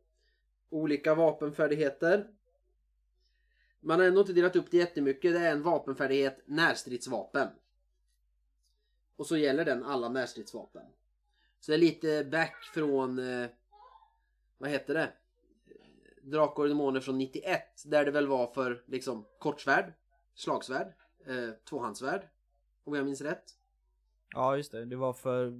[0.70, 2.39] Olika vapenfärdigheter.
[3.80, 5.32] Man har ändå inte delat upp det jättemycket.
[5.32, 7.48] Det är en vapenfärdighet, närstridsvapen.
[9.16, 10.82] Och så gäller den alla närstridsvapen.
[11.60, 13.18] Så det är lite back från...
[13.18, 13.48] Eh,
[14.58, 15.12] vad heter det?
[16.22, 17.62] Drakar och Demoner från 91.
[17.84, 19.92] Där det väl var för liksom kortsvärd,
[20.34, 20.92] slagsvärd,
[21.26, 22.28] eh, tvåhandsvärd.
[22.84, 23.44] Om jag minns rätt.
[24.34, 24.84] Ja, just det.
[24.84, 25.52] Det var för...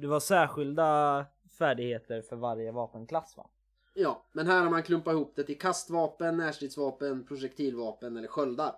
[0.00, 1.26] Det var särskilda
[1.58, 3.50] färdigheter för varje vapenklass va?
[3.94, 8.76] Ja, men här har man klumpat ihop det till kastvapen, närstridsvapen, projektilvapen eller sköldar.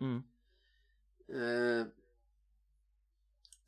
[0.00, 0.22] Mm.
[1.28, 1.86] Eh,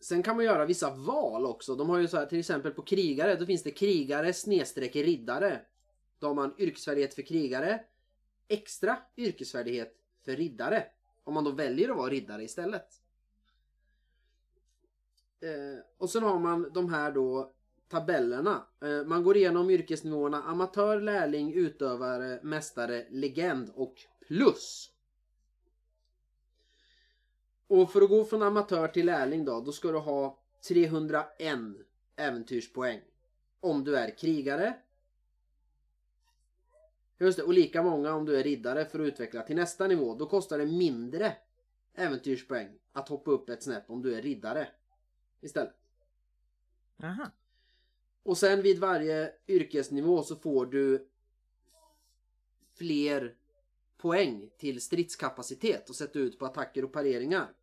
[0.01, 1.77] sen kan man göra vissa val också.
[1.77, 5.61] De har ju så här, till exempel på krigare, då finns det krigare snedstreck riddare.
[6.19, 7.85] Då har man yrkesfärdighet för krigare,
[8.49, 10.87] extra yrkesfärdighet för riddare.
[11.25, 13.03] Om man då väljer att vara riddare istället.
[15.41, 17.53] Eh, och sen har man de här då
[17.93, 18.67] tabellerna.
[18.81, 23.95] Eh, man går igenom yrkesnivåerna amatör, lärling, utövare, mästare, legend och
[24.27, 24.93] plus.
[27.67, 30.39] Och för att gå från amatör till lärling då, då ska du ha
[30.69, 31.59] 301
[32.17, 33.01] äventyrspoäng.
[33.61, 34.77] Om du är krigare.
[37.19, 40.15] Just det, och lika många om du är riddare för att utveckla till nästa nivå.
[40.15, 41.37] Då kostar det mindre
[41.95, 44.69] äventyrspoäng att hoppa upp ett snäpp om du är riddare.
[45.41, 45.75] Istället.
[47.03, 47.31] Aha.
[48.23, 51.09] Och sen vid varje yrkesnivå så får du
[52.75, 53.37] fler
[53.97, 57.55] poäng till stridskapacitet och sätta ut på attacker och pareringar.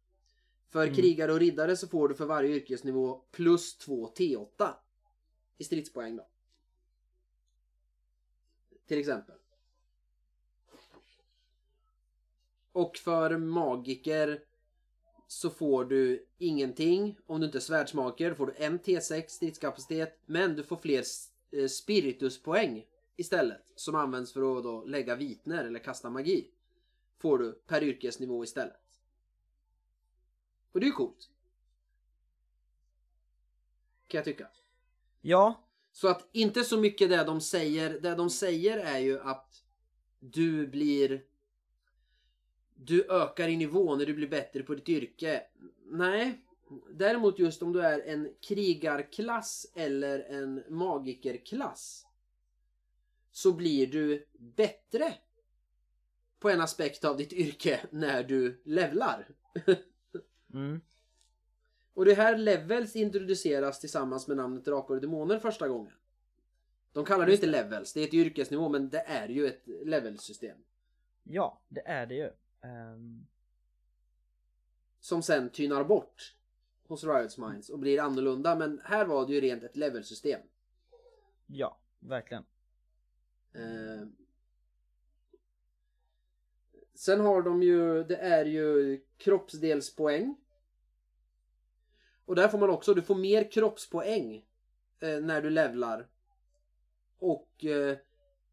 [0.67, 0.95] För Mm.
[0.95, 4.73] krigare och riddare så får du för varje yrkesnivå plus 2 T8
[5.57, 6.27] i stridspoäng då.
[8.85, 9.35] Till exempel.
[12.71, 14.43] Och för magiker
[15.31, 17.17] så får du ingenting.
[17.25, 20.19] Om du inte är svärdsmaker får du en T6 stridskapacitet.
[20.25, 21.03] Men du får fler
[21.51, 23.61] eh, spirituspoäng istället.
[23.75, 26.51] Som används för att då lägga vitner eller kasta magi.
[27.17, 28.81] Får du per yrkesnivå istället.
[30.71, 31.29] Och det är ju coolt.
[34.07, 34.47] Kan jag tycka.
[35.21, 35.63] Ja.
[35.91, 37.99] Så att inte så mycket det de säger.
[37.99, 39.63] Det de säger är ju att
[40.19, 41.23] du blir...
[42.81, 45.43] Du ökar i nivå när du blir bättre på ditt yrke.
[45.85, 46.45] Nej.
[46.91, 52.05] Däremot just om du är en krigarklass eller en magikerklass.
[53.31, 55.13] Så blir du bättre
[56.39, 59.27] på en aspekt av ditt yrke när du levlar.
[60.53, 60.81] Mm.
[61.93, 65.93] Och det här levels introduceras tillsammans med namnet Drakar och Demoner första gången.
[66.93, 69.61] De kallar det Just inte levels, det är ett yrkesnivå men det är ju ett
[69.65, 70.57] levelsystem.
[71.23, 72.31] Ja, det är det ju.
[72.61, 73.25] Ehm,
[74.99, 76.35] Som sen tynar bort
[76.87, 80.41] hos Riots Minds och blir annorlunda men här var det ju rent ett levelsystem.
[81.47, 82.45] ja, verkligen.
[83.53, 84.07] Eh,
[86.93, 90.35] sen har de ju, det är ju kroppsdelspoäng.
[92.25, 94.45] Och där får man också, du får mer kroppspoäng
[94.99, 96.07] eh, när du levlar.
[97.17, 97.97] Och eh,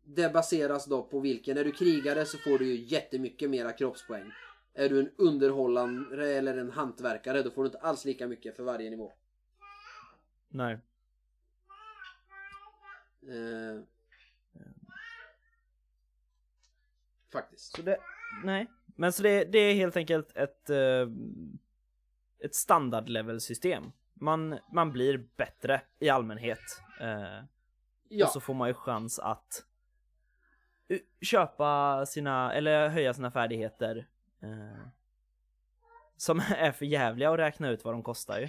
[0.07, 1.59] det baseras då på vilken.
[1.59, 4.33] Är du krigare så får du ju jättemycket mera kroppspoäng.
[4.75, 8.63] Är du en underhållare eller en hantverkare då får du inte alls lika mycket för
[8.63, 9.13] varje nivå.
[10.49, 10.79] Nej.
[13.23, 13.83] Eh,
[17.33, 17.77] faktiskt.
[17.77, 17.99] Så det,
[18.45, 18.67] nej.
[18.87, 21.09] Men så det, det är helt enkelt ett, eh,
[22.39, 23.93] ett standardlevelsystem.
[24.15, 26.83] Man, man blir bättre i allmänhet.
[27.01, 27.45] Eh,
[28.09, 28.27] Ja.
[28.27, 29.65] Och så får man ju chans att
[31.21, 34.07] köpa sina, eller höja sina färdigheter.
[34.41, 34.87] Eh,
[36.17, 38.49] som är för jävliga att räkna ut vad de kostar ju.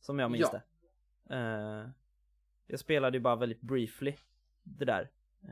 [0.00, 0.60] Som jag minns Ja.
[1.24, 1.34] det.
[1.36, 1.88] Eh,
[2.66, 4.16] jag spelade ju bara väldigt briefly
[4.62, 5.10] det där.
[5.42, 5.48] Eh,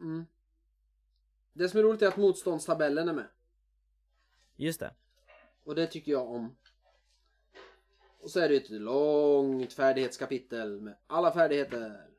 [0.00, 0.26] Mm.
[1.52, 3.28] Det som är roligt är att motståndstabellen är med.
[4.56, 4.94] just det.
[5.64, 6.56] Och det tycker jag om.
[8.20, 12.09] Och så är det ett långt färdighetskapitel med alla färdigheter.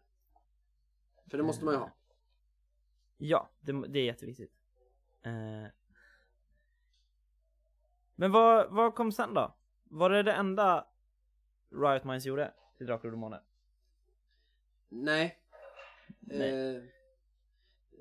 [1.32, 1.92] För det måste man ju ha.
[3.18, 4.52] Ja, det, det är jätteviktigt.
[5.22, 5.66] Eh.
[8.16, 9.56] Men vad, vad kom sen då?
[9.84, 10.88] Var det det enda
[11.70, 13.42] Riot Minds gjorde till Drakar och Demoner?
[14.90, 15.38] Nej.
[16.20, 16.76] Nej.
[16.76, 16.84] Eh,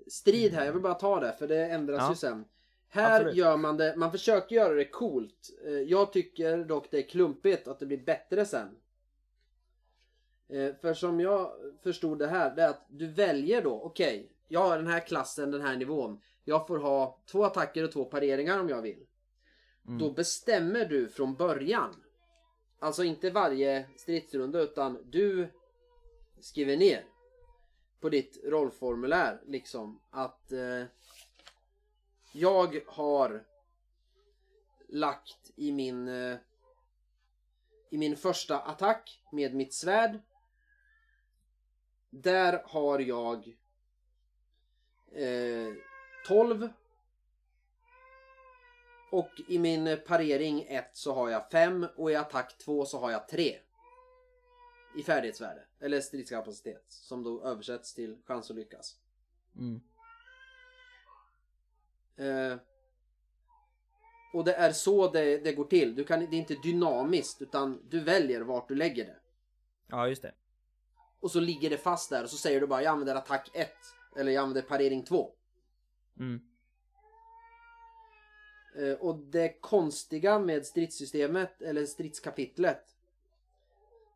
[0.08, 2.10] strid här, jag vill bara ta det för det ändras Ja.
[2.10, 2.44] ju sen.
[2.88, 3.34] Här Absolut.
[3.36, 5.50] gör man det, man försöker göra det coolt.
[5.64, 8.76] Eh, jag tycker dock det är klumpigt att det blir bättre sen.
[10.52, 14.60] Eh, för som jag förstod det här, det är att du väljer då, okej, jag
[14.60, 16.20] har den här klassen, den här nivån.
[16.44, 19.06] Jag får ha två attacker och två pareringar om jag vill.
[19.86, 19.98] Mm.
[19.98, 22.02] Då bestämmer du från början.
[22.78, 25.48] Alltså inte varje stridsrunda utan du
[26.40, 27.04] skriver ner
[28.00, 30.84] på ditt rollformulär liksom att eh,
[32.32, 33.44] jag har
[34.88, 36.36] lagt i min eh,
[37.90, 40.20] i min första attack med mitt svärd
[42.10, 43.56] där har jag
[45.12, 45.74] eh,
[46.26, 46.68] 12
[49.10, 53.10] och i min parering 1 så har jag 5 och i attack 2 så har
[53.10, 53.58] jag 3.
[54.96, 55.64] I färdighetsvärde.
[55.80, 56.84] Eller stridskapacitet.
[56.88, 58.96] Som då översätts till chans att lyckas.
[59.58, 59.80] Mm.
[62.16, 62.58] Eh,
[64.32, 65.94] och det är så det, det går till.
[65.94, 69.16] Du kan, det är inte dynamiskt utan du väljer vart du lägger det.
[69.86, 70.34] Ja, just det.
[71.20, 73.70] Och så ligger det fast där och så säger du bara jag använder attack 1.
[74.16, 75.32] Eller jag använder parering 2.
[76.18, 76.40] Mm.
[78.76, 82.96] Eh, och det konstiga med stridssystemet, eller stridskapitlet,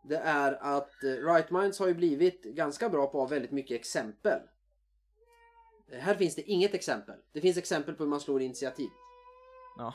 [0.02, 3.50] det är att eh, Right Minds har ju blivit ganska bra på att ha väldigt
[3.50, 4.40] mycket exempel.
[5.88, 7.18] Eh, Här finns det inget exempel.
[7.32, 8.88] Det finns exempel på hur man slår initiativ.
[9.78, 9.94] Ja.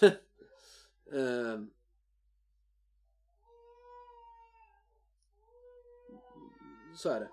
[6.96, 7.28] Så är det.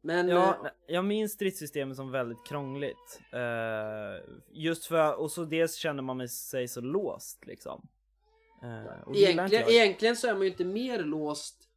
[0.00, 3.20] Men Ja, eh, jag minns stridssystemet som väldigt krångligt.
[3.32, 7.88] Eh, just för, och så dels känner man sig så låst liksom.
[8.62, 11.68] Eh, egentligen, egentligen så är man ju inte mer låst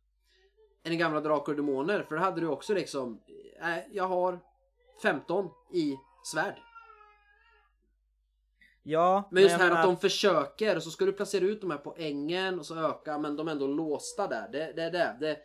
[0.84, 2.04] än gamla Drakar och Demoner.
[2.04, 3.22] För då hade du också liksom,
[3.62, 4.40] äh, jag har
[5.02, 6.56] 15 i svärd.
[8.84, 11.62] Ja, Men just jag här menar- att de försöker och så ska du placera ut
[11.62, 14.50] de här på ängen och så öka men de är ändå låsta där.
[14.52, 15.18] Det, det är det.
[15.20, 15.38] det.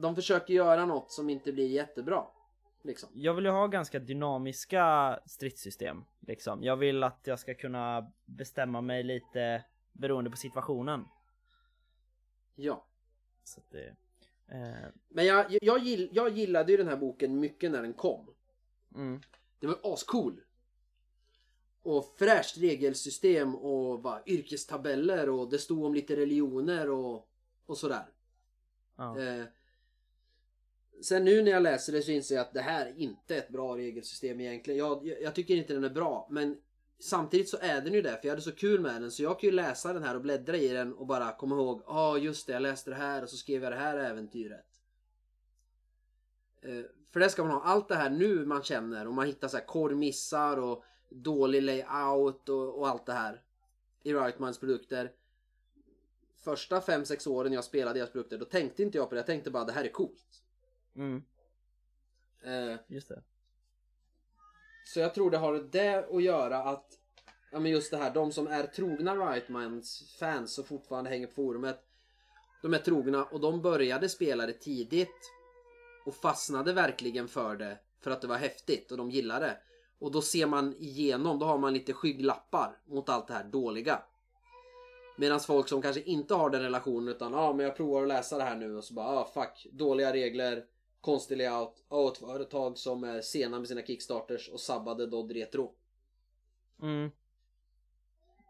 [0.00, 2.26] De försöker göra något som inte blir jättebra.
[2.82, 3.08] Liksom.
[3.12, 6.62] Jag vill ju ha ganska dynamiska stridssystem liksom.
[6.62, 11.04] Jag vill att jag ska kunna bestämma mig lite beroende på situationen.
[12.54, 12.86] Ja.
[13.44, 13.96] Så det,
[14.48, 18.34] eh, Men jag, jag, gill, jag gillade ju den här boken mycket när den kom.
[18.94, 19.20] mm,
[19.60, 20.40] Det var ascool.
[21.82, 27.28] Och fräscht regelsystem och bara yrkestabeller och det stod om lite religioner och,
[27.66, 28.06] och sådär.
[28.96, 29.18] ja.
[29.20, 29.44] Eh,
[31.02, 33.48] sen nu när jag läser det så inser jag att det här är inte ett
[33.48, 34.78] bra regelsystem egentligen.
[34.78, 36.56] Jag, jag, jag tycker inte den är bra men
[36.98, 39.40] samtidigt så är den ju det för jag hade så kul med den så jag
[39.40, 42.18] kan ju läsa den här och bläddra i den och bara komma ihåg ja ah,
[42.18, 44.66] just det jag läste det här och så skrev jag det här äventyret.
[46.62, 49.48] Eh, för det ska man ha allt det här nu man känner och man hittar
[49.48, 53.42] så här korvmissar och dålig layout och, och allt det här
[54.02, 55.12] i Riot produkter.
[56.44, 59.18] Första 5-6 åren jag spelade deras produkter då tänkte inte jag på det.
[59.18, 60.42] Jag tänkte bara det här är coolt.
[60.98, 61.22] Mm,
[62.44, 63.22] Eh, just det.
[64.84, 66.98] så jag tror det har det att göra att
[67.52, 71.26] Ja men just det här, de som är trogna Riot Minds fans och fortfarande hänger
[71.26, 71.84] på forumet
[72.62, 75.32] De är trogna och de började spela det tidigt
[76.06, 79.58] Och fastnade verkligen för det För att det var häftigt och de gillade det.
[79.98, 84.02] Och då ser man igenom, då har man lite skygglappar mot allt det här dåliga.
[85.16, 88.08] Medan folk som kanske inte har den relationen utan ja ah, men jag provar att
[88.08, 90.64] läsa det här nu och så bara ah fuck dåliga regler
[91.00, 95.74] Konstig layout och ett företag som är sena med sina kickstarters och sabbade Dodd Retro
[96.82, 97.10] Mm.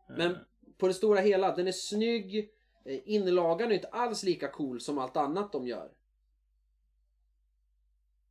[0.08, 0.38] Men Eh,
[0.78, 2.52] på det stora hela, den är snygg
[2.88, 5.90] Eh, Inlagan är inte alls lika cool som allt annat de gör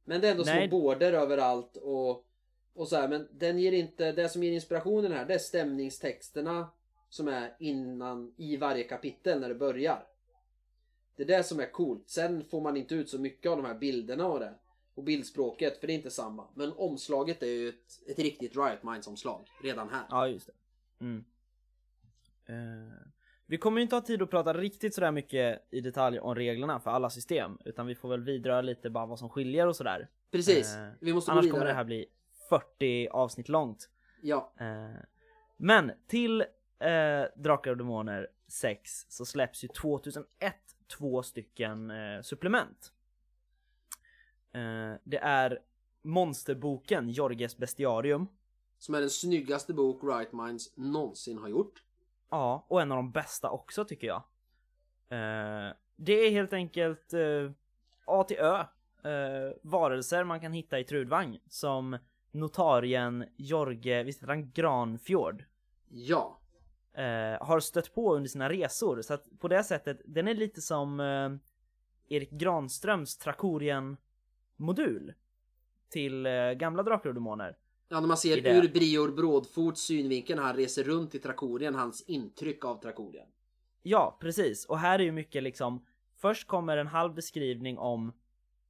[0.03, 0.70] Men det är ändå Nej.
[0.70, 2.26] små border överallt och,
[2.74, 6.70] och så här, men den ger inte, det som ger inspirationen här det är stämningstexterna
[7.09, 10.07] som är innan i varje kapitel när det börjar.
[11.18, 12.09] Det är det som är coolt.
[12.09, 14.53] Sen får man inte ut så mycket av de här bilderna och det.
[14.95, 16.47] Och bildspråket, för det är inte samma.
[16.55, 20.03] Men omslaget är ju ett, ett riktigt Riot Minds omslag redan här.
[20.09, 20.53] Ja, just det.
[21.05, 21.26] Mm.
[22.45, 22.97] Eh,
[23.45, 26.80] vi kommer ju inte ha tid att prata riktigt sådär mycket i detalj om reglerna
[26.80, 30.07] för alla system, utan vi får väl vidröra lite bara vad som skiljer och sådär.
[30.32, 31.59] Precis, Eh, vi måste gå Annars vidare.
[31.59, 32.05] kommer det här bli
[32.49, 33.89] 40 avsnitt långt.
[34.22, 35.01] Ja, Eh,
[35.57, 36.45] men till
[37.36, 42.94] Drakar och Demoner 6 så släpps ju 2001 två stycken eh, supplement.
[44.52, 45.60] Eh, det är
[46.02, 48.28] monsterboken Jorges bestiarium.
[48.78, 51.84] Som är den snyggaste bok Right Minds någonsin har gjort.
[52.30, 54.24] Ja, och en av de bästa också tycker jag.
[55.10, 57.52] Eh, det är helt enkelt eh,
[58.06, 58.66] A till Ö
[59.04, 61.98] eh, varelser man kan hitta i Trudvang som
[62.32, 65.44] notarien Jorge, visst heter han Granfjord?
[65.90, 66.40] Ja.
[66.98, 70.62] Eh, har stött på under sina resor så att på det sättet, den är lite
[70.62, 71.32] som eh,
[72.16, 73.98] Erik Granströms Trakorien
[74.56, 75.14] modul
[75.89, 77.58] till eh, gamla Drakar och Demoner.
[77.89, 82.02] Ja, när man ser ur Brior Brådfots synvinkel när han reser runt i Trakorien, hans
[82.02, 83.28] intryck av Trakorien.
[83.84, 84.66] Ja, precis.
[84.66, 85.86] Och här är ju mycket liksom
[86.18, 88.14] Först kommer en halv beskrivning om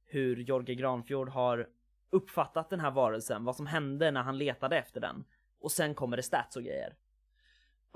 [0.04, 1.68] hur Jorge Granfjord har
[2.10, 5.24] uppfattat den här varelsen, vad som hände när han letade efter den.
[5.60, 6.96] Och sen kommer det stats och grejer.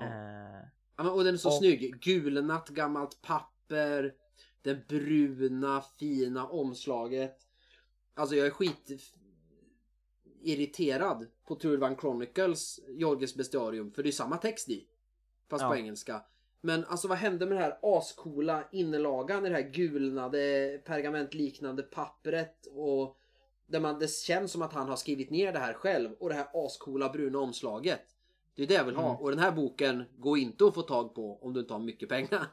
[0.03, 0.59] Ja.
[0.59, 1.99] Eh, Ja, men, och den är så Och- snygg.
[2.01, 4.13] Gulnat gammalt papper.
[4.61, 7.37] Det bruna fina omslaget.
[8.13, 8.89] Alltså jag är skit
[10.41, 13.91] irriterad på Turvan Chronicles Jorges Bestiarium.
[13.91, 14.87] För det är samma text i.
[15.49, 15.69] Fast Ja.
[15.69, 16.21] på engelska.
[16.61, 22.65] Men alltså vad hände med det här ascoola inlagan i det här gulnade pergamentliknande pappret
[22.71, 23.17] och
[23.65, 26.35] där man, det känns som att han har skrivit ner det här själv och det
[26.35, 28.12] här ascoola bruna omslaget.
[28.55, 29.21] Det är det jag vill ha Mm.
[29.21, 32.09] och den här boken går inte att få tag på om du inte har mycket
[32.09, 32.45] pengar.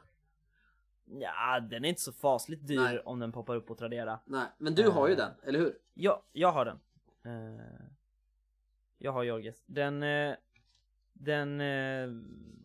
[1.05, 2.99] ja, den är inte så fasligt dyr Nej.
[2.99, 4.19] om den poppar upp på Tradera.
[4.25, 5.17] Nej, men du har ju Eh.
[5.17, 5.77] den, eller hur?
[5.93, 6.79] Ja, jag har den.
[7.25, 7.65] Eh,
[8.97, 9.63] jag har Jorges.
[9.65, 10.35] Den, eh,
[11.13, 11.61] den,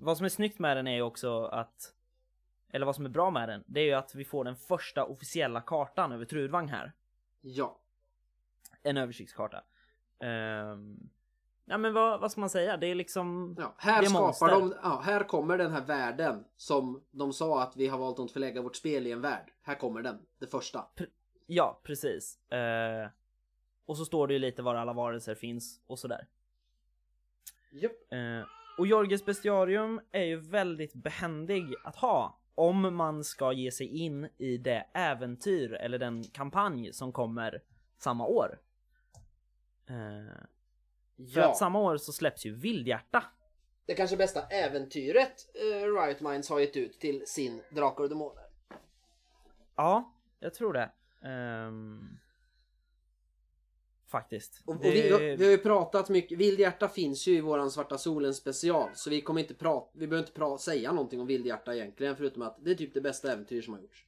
[0.01, 1.95] vad som är snyggt med den är ju också att,
[2.71, 5.05] eller vad som är bra med den, det är ju att vi får den första
[5.05, 6.93] officiella kartan över Trudvang här.
[7.41, 7.79] Ja.
[8.83, 9.63] En översiktskarta.
[10.19, 11.11] Um,
[11.67, 12.77] ja men vad, vad ska man säga?
[12.77, 13.57] Det är liksom...
[13.59, 13.75] ja.
[13.79, 17.77] Här Det är skapar de, ja, här kommer den här världen som de sa att
[17.77, 19.53] vi har valt att förlägga vårt spel i en värld.
[19.63, 20.85] Här kommer den, det första.
[21.47, 22.51] Ja, precis.
[22.51, 23.09] Eh,
[23.87, 26.27] och så står det ju lite var alla varelser finns och sådär.
[27.71, 28.13] Japp.
[28.13, 28.49] Eh,
[28.79, 34.29] och Jorges bestiarium är ju väldigt behändig att ha om man ska ge sig in
[34.39, 37.63] i det äventyr eller den kampanj som kommer
[37.99, 38.59] samma år.
[39.87, 40.45] Eh,
[41.17, 41.51] för Ja.
[41.51, 43.25] att samma år så släpps ju Vildhjärta.
[43.87, 48.43] Det kanske bästa äventyret eh, Riot Minds har gett ut till sin Drakar och Demoner.
[49.77, 50.91] Ja, jag tror det.
[51.29, 52.09] Ehm,
[54.07, 54.63] faktiskt.
[54.65, 57.99] Och, och Det- vi, vi har ju pratat mycket, Vildhjärta finns ju i våran Svarta
[57.99, 61.75] Solen special så vi kommer inte prata, vi behöver inte pra, säga någonting om Vildhjärta
[61.75, 64.07] egentligen förutom att det är typ det bästa äventyr som har gjorts.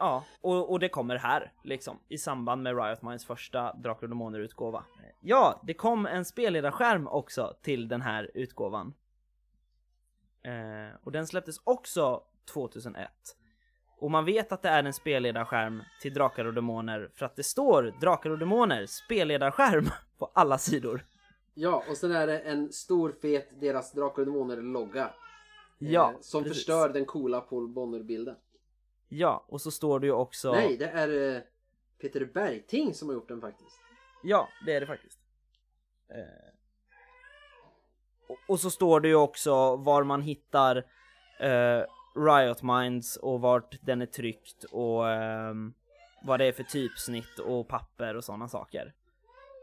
[0.00, 4.08] Ja, och, och det kommer här liksom i samband med Riot Minds första Drakar och
[4.08, 4.84] Demoner utgåva.
[5.20, 8.94] Ja, det kom en spelledarskärm också till den här utgåvan.
[10.42, 12.22] Eh, och den släpptes också
[12.52, 13.10] 2001.
[13.98, 17.44] Och man vet att det är en spelledarskärm till Drakar och Demoner för att det
[17.44, 19.84] står Drakar och Demoner spelledarskärm
[20.18, 21.06] på alla sidor.
[21.54, 25.10] Ja, och sen är det en stor fet deras Drakar och Demoner logga.
[25.78, 26.58] Ja, eh, som precis.
[26.58, 28.36] förstör den coola Paul Bonner bilden.
[29.12, 30.52] Ja, och så står det ju också...
[30.52, 31.42] Nej, det är eh,
[32.00, 33.80] Peter Bergting som har gjort den faktiskt.
[34.22, 35.18] Ja, det är det faktiskt.
[36.08, 36.50] Eh,
[38.48, 40.76] och, så står det ju också var man hittar
[41.40, 41.82] eh,
[42.14, 45.74] Riot Minds och vart den är tryckt och ehm,
[46.22, 48.94] vad det är för typsnitt och papper och sådana saker.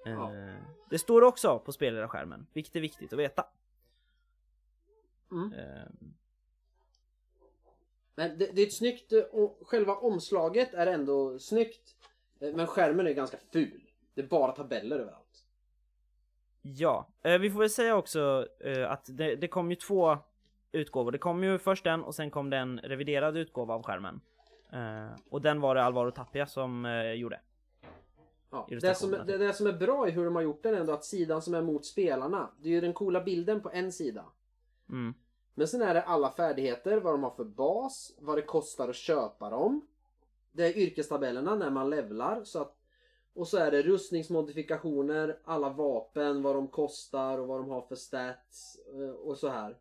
[0.05, 0.31] Eh, Ja.
[0.89, 3.45] Det står också på spelledarskärmen, vilket är viktigt att veta.
[5.31, 5.53] Mm.
[8.17, 9.23] Men det, det är ett snyggt, eh,
[9.61, 11.95] själva omslaget är ändå snyggt.
[12.39, 13.81] eh, Men skärmen är ganska ful.
[14.13, 15.43] Det är bara tabeller överallt.
[16.61, 18.47] Ja, eh, vi får väl säga också
[18.87, 20.17] att det, det kom ju två
[20.71, 21.11] utgåvor.
[21.11, 24.21] Det kom ju först den och sen kom det en reviderad utgåva av skärmen.
[25.29, 27.39] Och den var det Alvaro Tapia som gjorde.
[28.49, 28.67] Ja.
[28.69, 30.93] Det, som, det, det som är bra i hur de har gjort den är ändå
[30.93, 32.49] att sidan som är mot spelarna.
[32.61, 34.25] Det är ju den coola bilden på en sida.
[34.89, 35.13] Mm.
[35.57, 38.95] Men sen är det alla färdigheter, vad de har för bas, vad det kostar att
[38.95, 39.87] köpa dem.
[40.51, 42.43] Det är yrkestabellerna när man levlar.
[42.43, 42.75] Så att,
[43.33, 47.95] och så är det rustningsmodifikationer, alla vapen, vad de kostar och vad de har för
[47.95, 49.77] stats eh, och så här.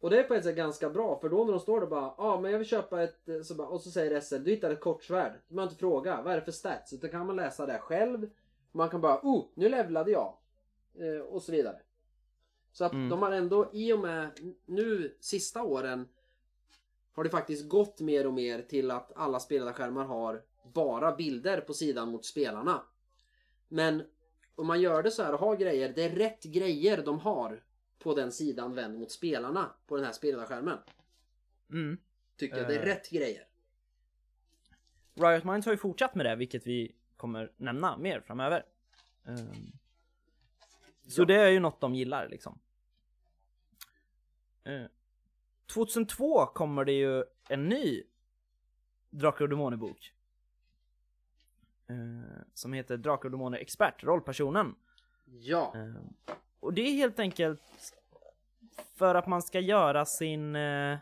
[0.00, 2.00] Och det är på ett sätt ganska bra för då när de står där bara
[2.02, 4.50] ja ah, men jag vill köpa ett eh, så bara, och så säger SL du
[4.50, 5.32] hittar ett kortsvärd.
[5.48, 8.30] Du behöver inte fråga vad är det för stats utan kan man läsa det själv.
[8.72, 10.36] Man kan bara oh nu levlade jag.
[10.94, 11.80] Eh, och så vidare.
[12.74, 13.08] Så att Mm.
[13.08, 14.30] de har ändå i och med
[14.66, 16.08] nu sista åren
[17.12, 21.74] har det faktiskt gått mer och mer till att alla spelarskärmar har bara bilder på
[21.74, 22.82] sidan mot spelarna.
[23.68, 24.02] Men
[24.54, 27.62] om man gör det så här och har grejer, det är rätt grejer de har
[27.98, 30.78] på den sidan vänd mot spelarna på den här spelarskärmen.
[31.70, 31.98] Mm.
[32.36, 32.84] Tycker jag det är Eh.
[32.86, 33.46] rätt grejer.
[35.14, 38.64] Riot Minds har ju fortsatt med det, vilket vi kommer nämna mer framöver.
[39.26, 39.72] Ehm,
[41.06, 41.24] Så Ja.
[41.24, 42.58] det är ju något de gillar liksom.
[44.64, 44.84] Eh,
[45.66, 48.02] 2002 kommer det ju en ny
[49.10, 50.12] Drakar och Demoner bok.
[51.86, 54.74] Eh, Som heter Drakar och Demoner Expert, rollpersonen.
[55.24, 55.94] Ja, Eh,
[56.60, 57.62] Och det är helt enkelt
[58.94, 60.98] för att man ska göra sin eh,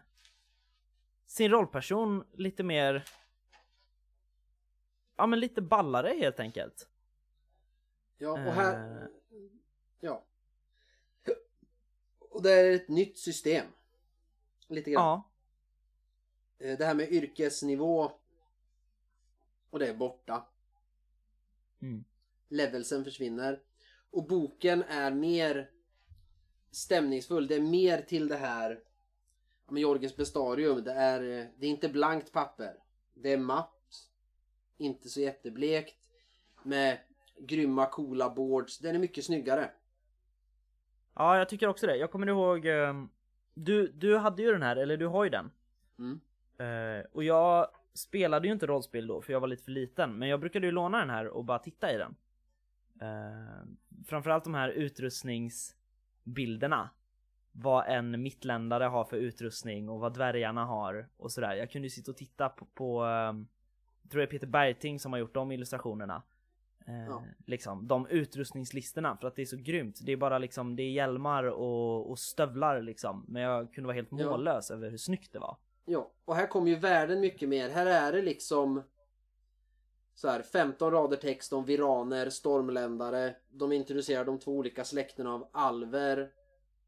[1.26, 3.04] sin rollperson lite mer
[5.16, 6.88] ja men lite ballare helt enkelt.
[8.18, 9.08] ja och här...
[10.04, 10.24] Ja.
[12.18, 13.66] Och det är ett nytt system.
[14.68, 15.02] Lite grann.
[15.04, 15.28] Ja,
[16.58, 18.12] Eh, Det här med yrkesnivå
[19.70, 20.46] och det är borta.
[21.80, 22.04] Mm.
[22.48, 23.62] Levelsen försvinner.
[24.10, 25.70] Och boken är mer
[26.70, 27.46] stämningsfull.
[27.46, 28.80] Det är mer till det här
[29.68, 30.84] med Jorgens Bestarium.
[30.84, 32.76] Det är, eh, det är inte blankt papper.
[33.14, 34.10] Det är matt.
[34.76, 36.08] Inte så jätteblekt.
[36.62, 36.98] Med
[37.38, 38.78] grymma coola boards.
[38.78, 39.70] Den är mycket snyggare.
[41.14, 41.96] Ja jag tycker också det.
[41.96, 43.08] Jag kommer ihåg ehm,
[43.54, 45.50] du, du hade ju den här, eller du har ju den.
[45.98, 46.20] Mm.
[46.58, 50.28] Eh, och jag spelade ju inte rollspel då för jag var lite för liten, men
[50.28, 52.14] jag brukade ju låna den här och bara titta i den.
[53.02, 53.64] Uh,
[54.06, 56.90] framförallt de här utrustningsbilderna.
[57.52, 61.54] Vad en mittländare har för utrustning och vad dvärgarna har och sådär.
[61.54, 63.46] Jag kunde ju sitta och titta på, på ehm,
[64.02, 66.22] jag tror är Peter Bergting som har gjort de illustrationerna.
[66.86, 67.22] Eh, Ja.
[67.46, 69.98] Liksom de utrustningslistorna för att det är så grymt.
[70.02, 73.24] Det är bara liksom, det är hjälmar och, och stövlar liksom.
[73.28, 74.30] Men jag kunde vara helt Ja.
[74.30, 75.56] mållös över hur snyggt det var.
[75.84, 77.68] Ja, och här kommer ju världen mycket mer.
[77.70, 78.82] Här är det liksom
[80.14, 83.36] så här 15 rader text om viraner, stormländare.
[83.50, 86.32] De introducerar de två olika släktena av alver.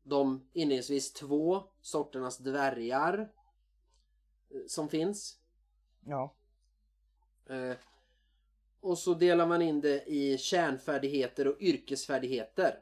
[0.03, 3.19] De inledningsvis två sorternas dvärgar
[4.51, 5.39] eh, som finns.
[6.07, 6.35] Ja.
[7.47, 7.77] Eh,
[8.85, 12.81] och så delar man in det i kärnfärdigheter och yrkesfärdigheter.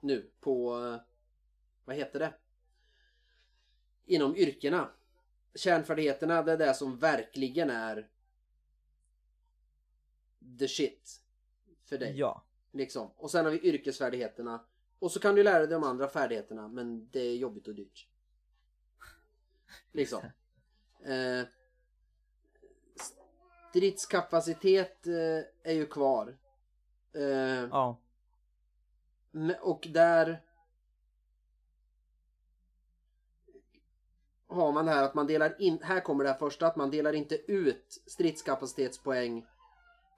[0.00, 1.00] Nu på, eh,
[1.84, 2.34] vad heter det?
[4.04, 4.90] Inom yrkena.
[5.54, 8.08] Kärnfärdigheterna det är det som verkligen är
[10.58, 11.20] the shit
[11.84, 12.18] för dig.
[12.18, 12.44] Ja.
[12.72, 13.10] Liksom.
[13.16, 14.64] Och sen har vi yrkesfärdigheterna.
[14.98, 18.08] Och så kan du lära dig de andra färdigheterna men det är jobbigt och dyrt.
[19.92, 20.24] Liksom.
[21.04, 21.42] Eh,
[23.76, 26.36] stridskapacitet eh, är ju kvar.
[27.14, 27.98] Eh, Ja.
[29.60, 30.42] och där
[34.48, 36.90] har man det här att man delar in, här kommer det här första att man
[36.90, 39.46] delar inte ut stridskapacitetspoäng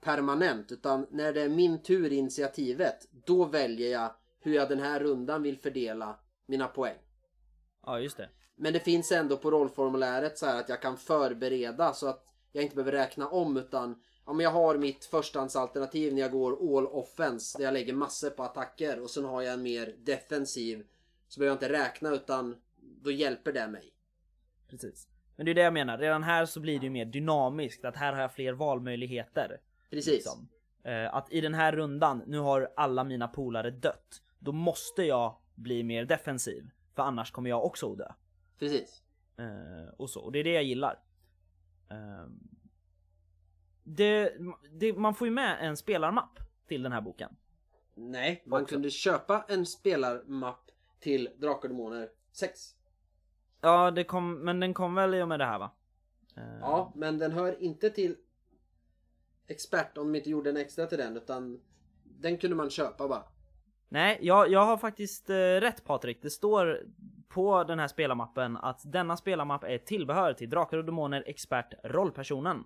[0.03, 4.81] permanent utan när det är min tur i initiativet då väljer jag hur jag den
[4.81, 6.99] här rundan vill fördela mina poäng.
[7.87, 8.29] Ja, just det.
[8.57, 12.65] Men det finns ändå på rollformuläret så här att jag kan förbereda så att jag
[12.65, 17.59] inte behöver räkna om utan om jag har mitt förstahandsalternativ när jag går all offense
[17.59, 20.87] där jag lägger massor på attacker och sen har jag en mer defensiv
[21.29, 23.93] så behöver jag inte räkna utan då hjälper det mig.
[24.69, 25.09] Precis.
[25.37, 25.99] Men det är det jag menar.
[25.99, 27.85] Redan här så blir det ju mer dynamiskt.
[27.85, 29.61] Att här har jag fler valmöjligheter.
[29.91, 30.13] Precis.
[30.15, 30.49] Liksom.
[30.85, 34.23] Eh, att i den här rundan, nu har alla mina polare dött.
[34.39, 36.71] Då måste jag bli mer defensiv.
[36.95, 38.13] För annars kommer jag också att dö.
[38.59, 39.03] Precis.
[39.39, 40.21] Eh, och så.
[40.21, 40.99] Och det är det jag gillar.
[41.91, 42.27] Eh,
[43.85, 44.33] det,
[44.73, 47.37] det, man får ju med en spelarmapp till den här boken.
[47.95, 48.75] Nej, man Också.
[48.75, 50.71] kunde köpa en spelarmapp
[51.01, 52.61] till Drakar och Demoner 6.
[53.61, 55.71] Ja, det kom, men den kom väl i och med det här va?
[56.37, 58.17] Eh, Ja, men den hör inte till
[59.47, 61.61] expert om de inte gjorde en extra till den utan
[62.05, 63.23] den kunde man köpa bara.
[63.89, 66.23] Nej, jag, jag har faktiskt eh, rätt Patrik.
[66.23, 66.83] Det står
[67.29, 72.65] på den här spelarmappen att denna spelarmapp är tillbehör till Drakar och Demoner Expert rollpersonen.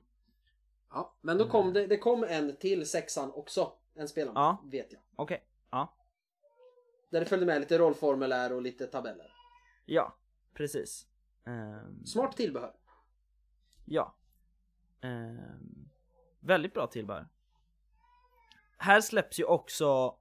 [0.90, 3.72] Ja, men då kom det, det kom en till sexan också.
[3.94, 4.68] En spelarmapp, Ja.
[4.70, 5.02] vet jag.
[5.16, 5.94] Okej, ja.
[7.10, 9.32] Där det följde med lite rollformulär och lite tabeller.
[9.84, 10.16] Ja,
[10.54, 11.06] precis.
[11.44, 12.72] Ehm, Smart tillbehör.
[13.84, 14.14] ja.
[15.00, 15.88] Ehm,
[16.40, 17.28] väldigt bra tillbehör.
[18.76, 20.16] Här släpps ju också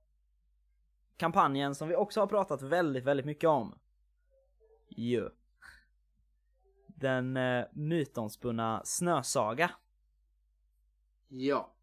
[1.17, 3.79] kampanjen som vi också har pratat väldigt, väldigt mycket om.
[4.97, 5.29] Ju.
[6.87, 9.71] Den uh, mytomspunna Snösaga
[11.27, 11.73] Ja.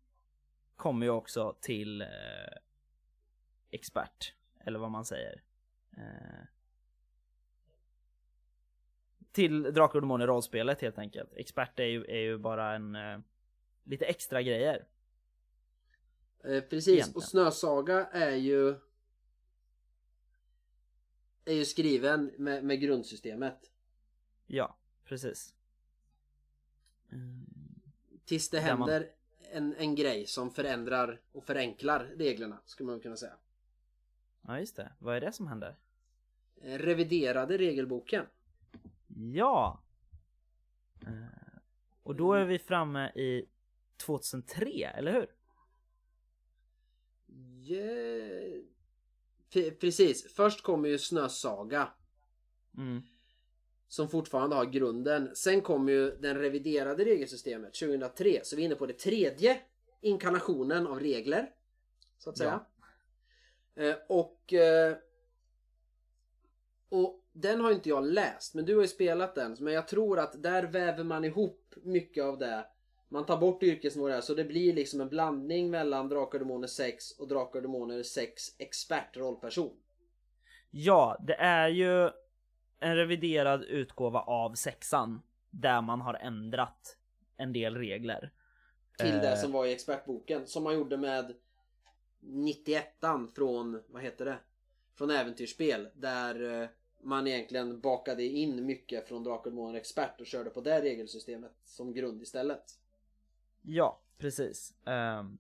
[0.76, 2.08] kommer ju också till eh,
[3.70, 5.42] expert, eller vad man säger.
[5.96, 6.44] Eh,
[9.32, 11.32] till Drakar och Demoner rollspelet helt enkelt.
[11.36, 13.18] Expert är ju, är ju bara en eh,
[13.84, 14.86] lite extra grejer.
[16.44, 17.16] Eh, precis, Egentligen.
[17.16, 18.76] och Snösaga är ju
[21.48, 23.70] är ju skriven med, med grundsystemet.
[24.46, 25.54] Ja, precis.
[27.12, 27.46] Mm.
[28.24, 29.10] Tills det Där man- händer
[29.52, 33.36] en, en grej som förändrar och förenklar reglerna, skulle man kunna säga.
[34.42, 34.92] Ja, just det.
[34.98, 35.76] Vad är det som händer?
[36.62, 38.26] Eh, Reviderade regelboken.
[39.32, 39.82] Ja!
[41.06, 41.58] Eh,
[42.02, 43.46] Och då är vi framme i
[43.96, 45.26] 2003, eller hur?
[47.62, 48.62] Yeah.
[49.52, 51.88] Precis, först kommer ju Snösaga
[52.76, 53.02] Mm.
[53.88, 55.36] som fortfarande har grunden.
[55.36, 59.60] Sen kommer ju den reviderade regelsystemet 2003, så vi är inne på det tredje
[60.00, 61.50] inkarnationen av regler.
[62.18, 62.60] Så att säga.
[63.74, 64.96] Eh, och, eh,
[66.88, 69.56] och den har inte jag läst, men du har ju spelat den.
[69.60, 72.66] Men jag tror att där väver man ihop mycket av det.
[73.08, 76.66] Man tar bort yrkesmål där, så det blir liksom en blandning mellan Drakar och Demoner
[76.66, 79.70] 6 och Drakar och Demoner 6 expert rollperson.
[80.70, 82.10] Ja, det är ju
[82.80, 86.96] en reviderad utgåva av sexan där man har ändrat
[87.36, 88.32] en del regler.
[88.98, 89.36] Till det Eh.
[89.36, 90.46] som var i expertboken.
[90.46, 91.34] Som man gjorde med
[92.20, 94.38] 91an från, vad heter det?
[94.94, 95.88] Från Äventyrsspel.
[95.94, 96.68] Där eh,
[97.02, 101.92] man egentligen bakade in mycket från Drakar och Expert och körde på det regelsystemet som
[101.92, 102.64] grund istället.
[103.62, 104.74] Ja, precis.
[104.86, 105.38] Ehm,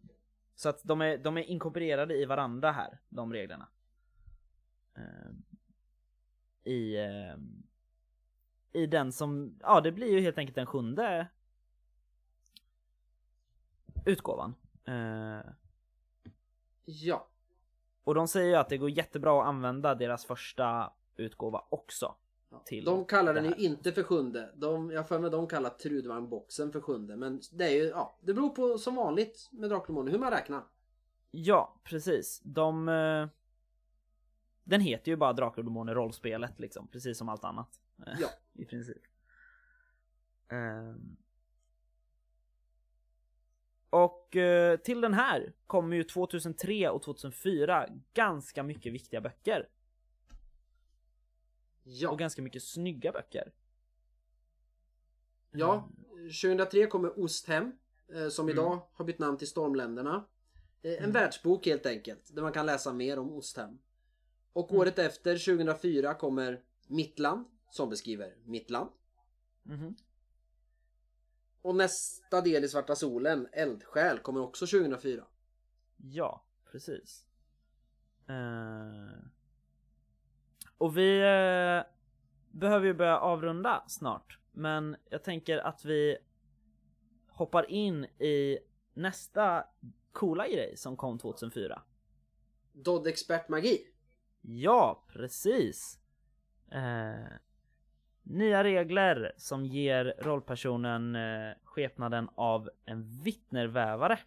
[0.54, 3.68] så att de är, de är inkorporerade i varandra här, de reglerna.
[4.94, 5.42] Ehm,
[6.64, 7.62] I, ehm,
[8.72, 11.28] I den som, ja det blir ju helt enkelt den sjunde
[14.06, 14.54] utgåvan.
[14.84, 15.42] Ehm,
[16.84, 17.28] Ja.
[18.04, 22.14] och de säger ju att det går jättebra att använda deras första utgåva också.
[22.64, 24.52] Till De kallar den ju inte för sjunde.
[24.54, 27.16] De, jag för mig de kallar Trudvang-boxen för sjunde.
[27.16, 28.18] Men det är ju, ja.
[28.20, 30.64] Det beror på som vanligt med Demoner hur man räknar.
[31.30, 32.40] Ja, precis.
[32.44, 32.88] De...
[32.88, 33.28] eh,
[34.64, 37.80] Den heter ju bara Drakar och Demoner rollspelet liksom, precis som allt annat.
[38.06, 38.28] Eh, Ja.
[38.62, 39.02] I princip.
[40.48, 41.16] Ehm.
[43.90, 49.68] Och eh, till den här kommer ju 2003 och 2004 ganska mycket viktiga böcker.
[51.82, 52.10] Ja.
[52.10, 53.52] Och ganska mycket snygga böcker.
[55.50, 55.88] Ja,
[56.42, 57.72] 2003 kommer Osthem
[58.14, 58.54] eh, som Mm.
[58.58, 60.26] idag har bytt namn till Stormländerna.
[60.82, 61.12] Eh, En Mm.
[61.12, 63.78] världsbok helt enkelt där man kan läsa mer om Osthem.
[64.52, 64.80] Och Mm.
[64.80, 68.90] året efter 2004 kommer Mittland som beskriver Mittland.
[69.62, 69.96] Mhm.
[71.62, 75.26] Och nästa del i Svarta Solen, Eldsjäl, kommer också 2004.
[75.96, 77.24] Ja, precis.
[78.26, 79.18] Eh,
[80.78, 81.92] och vi eh,
[82.50, 84.38] behöver ju börja avrunda snart.
[84.52, 86.16] Men jag tänker att vi
[87.28, 88.58] hoppar in i
[88.94, 89.64] nästa
[90.12, 91.82] coola grej som kom 2004.
[92.72, 93.86] Dodd Expert Magi.
[94.40, 95.98] Ja, precis.
[96.72, 97.32] Eh,
[98.22, 104.18] nya regler som ger rollpersonen eh, skepnaden av en vittnervävare.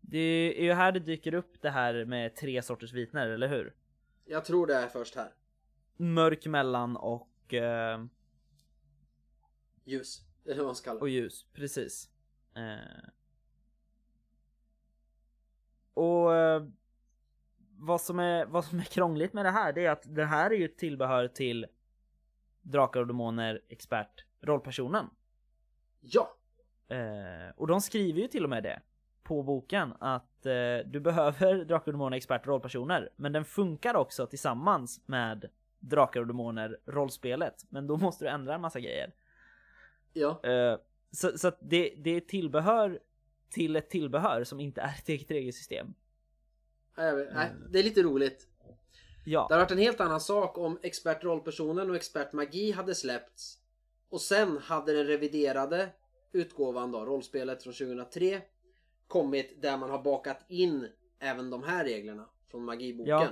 [0.00, 0.18] Det
[0.58, 3.74] är ju här det dyker upp det här med tre sorters vittner, eller hur?
[4.24, 5.32] Jag tror det är först här.
[5.96, 8.04] Mörk, mellan och, eh,
[9.84, 10.22] Ljus.
[10.44, 11.12] Eller vad man ska kalla och det.
[11.12, 12.10] ljus, precis.
[12.54, 13.08] Eh,
[15.94, 16.66] och eh,
[17.78, 20.50] vad som, är, vad som är krångligt med det här, det är att det här
[20.50, 21.66] är ju ett tillbehör till
[22.62, 25.10] Drakar och Demoner expert rollpersonen.
[26.00, 26.36] Ja!
[26.88, 28.82] Eh, och de skriver ju till och med det
[29.32, 34.26] på boken att eh, du behöver Drakar och Demoner expert rollpersoner, men den funkar också
[34.26, 39.12] tillsammans med Drakar och Demoner rollspelet, men då måste du ändra en massa grejer.
[40.12, 40.40] Ja.
[40.44, 40.78] Eh,
[41.10, 43.00] så så att det, det är tillbehör
[43.50, 45.94] till ett tillbehör som inte är ett eget regelsystem.
[46.96, 48.48] Nej, nej, det är lite roligt.
[49.24, 52.94] Ja, Det hade varit en helt annan sak om expert rollpersonen och expert magi hade
[52.94, 53.58] släppts.
[54.08, 55.88] Och sen hade den reviderade
[56.32, 58.40] utgåvan då, rollspelet från 2003,
[59.12, 60.88] kommit där man har bakat in
[61.18, 63.10] även de här reglerna från magiboken.
[63.10, 63.28] Ja.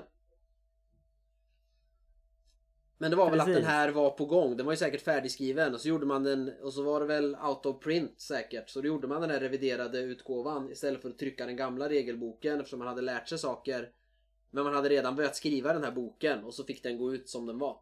[2.99, 3.62] Men det var väl att Precis.
[3.62, 4.57] den här var på gång.
[4.57, 7.37] Den var ju säkert färdigskriven och så gjorde man den och så var det väl
[7.37, 8.70] out of print säkert.
[8.70, 12.59] Så då gjorde man den här reviderade utgåvan istället för att trycka den gamla regelboken
[12.61, 13.93] eftersom man hade lärt sig saker.
[14.51, 17.28] Men man hade redan börjat skriva den här boken och så fick den gå ut
[17.28, 17.81] som den var.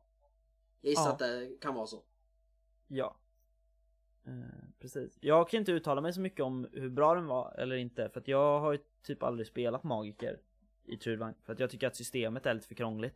[0.81, 1.13] Jag gissar Ja.
[1.13, 2.03] att det kan vara så.
[2.89, 3.17] ja.
[4.29, 5.19] Eh, precis.
[5.21, 8.21] Jag kan inte uttala mig så mycket om hur bra den var eller inte, för
[8.21, 10.41] att jag har ju typ aldrig spelat magiker
[10.85, 13.15] i Trudvang, för att jag tycker att systemet är lite för krångligt.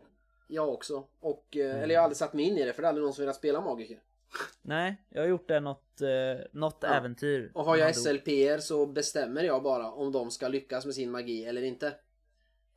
[0.49, 1.07] Jag också.
[1.21, 1.83] Och, eh, Mm.
[1.83, 3.23] Eller jag har aldrig satt mig in i det för det är aldrig någon som
[3.23, 4.01] velat spela magiker.
[4.63, 6.09] Nej, jag har gjort det något, eh,
[6.53, 6.89] något Ja.
[6.89, 7.51] äventyr.
[7.55, 11.45] Och har jag SLPR så bestämmer jag bara om de ska lyckas med sin magi
[11.45, 11.95] eller inte.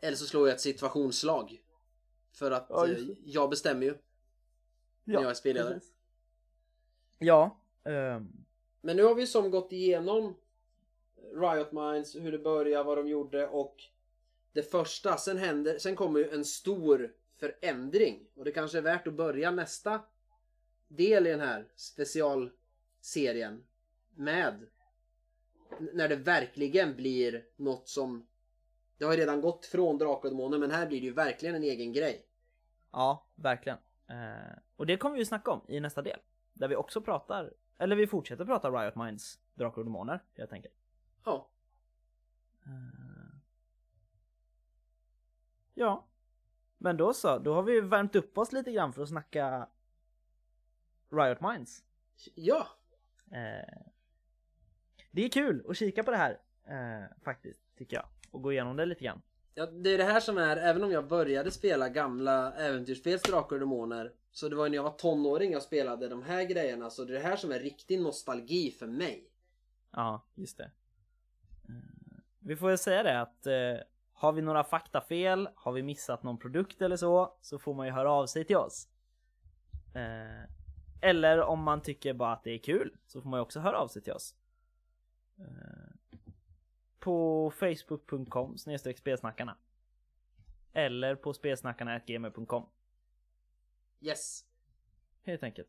[0.02, 1.62] Eller så slår jag ett situationsslag.
[2.34, 2.88] För att Ja,
[3.26, 3.98] jag bestämmer ju.
[5.04, 5.80] När jag är spelledare.
[7.20, 8.46] Ja, ehm,
[8.82, 10.36] Men nu har vi som gått igenom
[11.34, 13.84] Riot Minds, hur det började, vad de gjorde och
[14.54, 15.18] det första.
[15.18, 18.28] Sen händer, sen kommer ju en stor förändring.
[18.36, 20.02] Och det kanske är värt att börja nästa
[20.88, 23.64] del i den här specialserien
[24.16, 24.66] med
[25.94, 28.28] när det verkligen blir något som
[28.98, 31.56] det har ju redan gått från Drakar och Demoner men här blir det ju verkligen
[31.56, 32.26] en egen grej.
[32.92, 33.78] ja, verkligen.
[34.08, 36.20] Eh, och det kommer vi ju snacka om i nästa del.
[36.54, 40.73] Där vi också pratar, eller vi fortsätter prata Riot Minds Drakar och Demoner helt enkelt.
[41.26, 41.49] Ja,
[42.65, 42.71] Eh,
[45.73, 46.07] Ja,
[46.78, 49.69] men då så, då har vi värmt upp oss lite grann för att snacka
[51.09, 51.84] Riot Minds.
[52.36, 52.67] ja,
[53.32, 53.82] Eh,
[55.11, 58.05] Det är kul att kika på det här eh, faktiskt, tycker jag.
[58.32, 59.21] Och gå igenom det lite grann.
[59.58, 63.56] Ja, det är det här som är, även om jag började spela gamla äventyrsspel, Drakar
[63.56, 66.89] och Demoner, så det var ju när jag var tonåring jag spelade de här grejerna,
[66.89, 69.30] så det är det här som är riktig nostalgi för mig.
[69.91, 70.72] Ja, just det.
[71.70, 76.24] Eh, vi får väl säga det att eh, har vi några faktafel, har vi missat
[76.24, 78.88] någon produkt eller så, så får man ju höra av sig till oss.
[79.93, 80.49] Eh,
[81.01, 83.78] eller om man tycker bara att det är kul, så får man ju också höra
[83.78, 84.36] av sig till oss.
[85.39, 85.95] Eh,
[87.06, 89.58] på facebook.com snedstreck spelsnackarna.
[90.74, 92.66] Eller på spelsnackarna.gmail.com
[94.01, 94.45] Yes.
[95.24, 95.68] helt enkelt.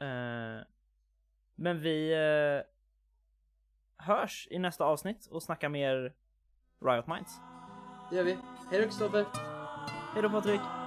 [0.00, 0.58] Eh,
[1.54, 2.62] men vi eh,
[4.06, 6.14] hörs i nästa avsnitt och snackar mer
[6.80, 7.40] Riot Minds.
[8.10, 8.32] Det gör vi.
[8.70, 9.26] Hej då Kristoffer!
[10.14, 10.77] Hej då Patrik!